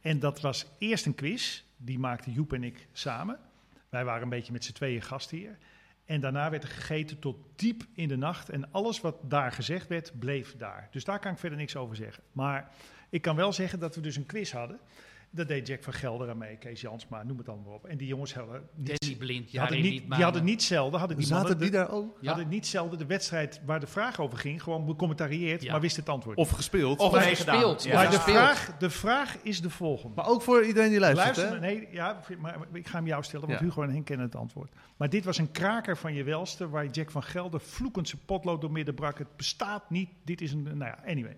[0.00, 3.38] En dat was eerst een quiz, die maakten Joep en ik samen.
[3.88, 5.58] Wij waren een beetje met z'n tweeën gastheer.
[6.06, 8.48] En daarna werd er gegeten tot diep in de nacht.
[8.48, 10.88] En alles wat daar gezegd werd, bleef daar.
[10.90, 12.22] Dus daar kan ik verder niks over zeggen.
[12.32, 12.70] Maar
[13.10, 14.78] ik kan wel zeggen dat we dus een quiz hadden.
[15.36, 17.84] Dat deed Jack van Gelder aan mee, Kees Jansma, noem het allemaal op.
[17.86, 21.16] En die jongens hadden niet, Danny Blind, die hadden niet, die hadden niet zelden, hadden
[21.16, 22.18] die Zaten mannen die de, daar ook?
[22.20, 22.28] Ja.
[22.28, 25.72] hadden niet zelden de wedstrijd waar de vraag over ging, gewoon becommentarieerd, Ja.
[25.72, 26.36] maar wist het antwoord.
[26.36, 26.98] Of gespeeld.
[26.98, 27.84] Of gespeeld.
[27.84, 27.94] Ja.
[27.94, 30.14] maar de vraag, de vraag is de volgende.
[30.16, 31.66] Maar ook voor iedereen die luistert, Luister, hè?
[31.66, 33.64] nee, ja, maar ik ga hem jou stellen, want Ja.
[33.66, 34.72] Hugo en Henk kennen het antwoord.
[34.96, 38.60] Maar dit was een kraker van je welste, waar Jack van Gelder vloekend zijn potlood
[38.60, 39.18] door midden brak.
[39.18, 41.36] Het bestaat niet, dit is een, nou ja, anyway.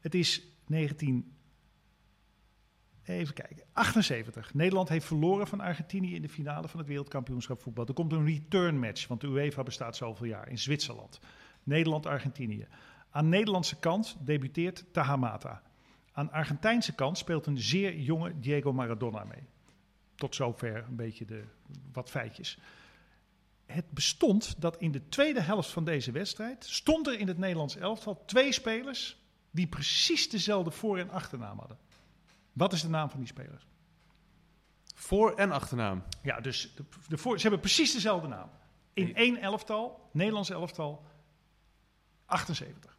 [0.00, 1.32] Het is 19,
[3.04, 4.54] even kijken, 78.
[4.54, 7.86] Nederland heeft verloren van Argentinië in de finale van het wereldkampioenschap voetbal.
[7.86, 11.20] Er komt een return match, want de UEFA bestaat zoveel jaar, in Zwitserland.
[11.62, 12.66] Nederland-Argentinië.
[13.10, 15.62] Aan Nederlandse kant debuteert Tahamata.
[16.12, 19.42] Aan Argentijnse kant speelt een zeer jonge Diego Maradona mee.
[20.14, 21.44] Tot zover een beetje de,
[21.92, 22.58] wat feitjes.
[23.66, 27.76] Het bestond dat in de tweede helft van deze wedstrijd stond er in het Nederlands
[27.76, 29.16] elftal twee spelers
[29.50, 31.78] die precies dezelfde voor- en achternaam hadden.
[32.52, 33.66] Wat is de naam van die spelers?
[34.94, 36.02] Voor- en achternaam.
[36.22, 38.48] Ja, dus de, de voor, ze hebben precies dezelfde naam.
[38.92, 39.14] In Nee.
[39.14, 41.04] één elftal, Nederlands elftal,
[42.26, 42.96] 78.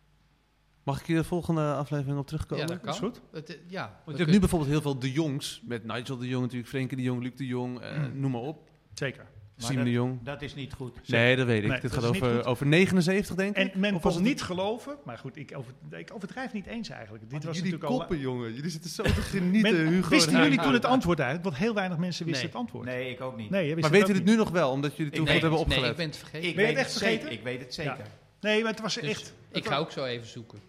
[0.83, 2.67] Mag ik hier de volgende aflevering op terugkomen?
[2.67, 2.93] Ja, dat kan.
[2.93, 3.21] Is goed?
[3.31, 5.61] Het, eh, ja, Want je hebt nu bijvoorbeeld heel veel de jongs.
[5.65, 8.19] Met Nigel de Jong natuurlijk, Frenkie de Jong, Luc de Jong, eh, Mm.
[8.19, 8.69] noem maar op.
[8.93, 9.27] Zeker.
[9.57, 10.19] Simon de dat- Jong.
[10.23, 11.07] Dat is niet goed.
[11.07, 11.69] Nee, dat weet ik.
[11.69, 13.75] Nee, Dit gaat over, over 79, denk En ik.
[13.75, 16.89] men Of kon was het- niet geloven, maar goed, ik, over, ik overdrijf niet eens
[16.89, 17.29] eigenlijk.
[17.29, 18.21] Dit was jullie natuurlijk koppen, al.
[18.21, 18.53] jongen.
[18.53, 20.09] Jullie zitten zo te genieten, Men- Hugo.
[20.09, 21.49] wisten en jullie toen het antwoord eigenlijk?
[21.49, 22.51] Want heel weinig mensen wisten Nee.
[22.51, 22.85] het antwoord.
[22.85, 23.49] Nee, ik ook niet.
[23.49, 25.67] Nee, Maar het weten het nu nog wel, omdat jullie toen nee, goed hebben nee,
[25.67, 25.89] opgelet?
[25.91, 26.49] ik ben het vergeten.
[26.49, 27.07] Ik Ben het echt zeker.
[27.07, 27.31] vergeten?
[27.37, 27.97] Ik weet het zeker.
[28.41, 29.33] Nee, maar het was Dus echt...
[29.51, 30.59] ik ga ook zo even zoeken.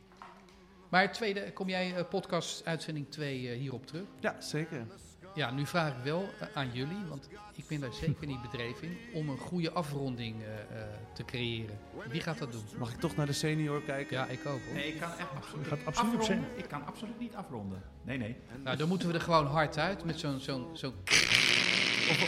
[0.90, 4.04] Maar tweede, kom jij eh, podcast uitzending 2 eh, hierop terug?
[4.20, 4.86] Ja, zeker.
[5.34, 8.88] Ja, nu vraag ik wel eh, aan jullie, want ik ben daar zeker niet bedreven
[8.88, 11.78] in, om een goede afronding eh, eh, te creëren.
[12.08, 12.62] Wie gaat dat doen?
[12.78, 14.16] Mag ik toch naar de senior kijken?
[14.16, 14.74] Ja, ik ook hoor.
[14.74, 16.48] Nee, ik kan echt absoluut, gaat absoluut op afronden.
[16.56, 17.82] Ik kan absoluut niet afronden.
[18.02, 18.36] Nee, nee.
[18.62, 20.94] Nou, dan moeten we er gewoon hard uit met zo'n zo'n zo'n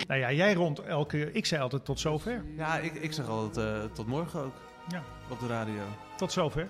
[0.06, 1.32] Nou ja, jij rond elke...
[1.32, 2.44] Ik zei altijd tot zover.
[2.56, 4.54] Ja, ik, ik zeg altijd eh, tot morgen ook.
[4.88, 5.02] Ja.
[5.30, 5.82] Op de radio.
[6.16, 6.68] Tot zover.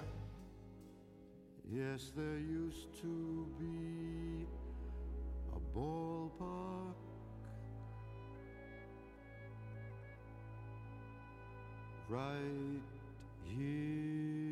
[1.69, 4.47] Yes, there used to be
[5.55, 6.16] a ballpark
[12.09, 12.83] right
[13.45, 14.46] here.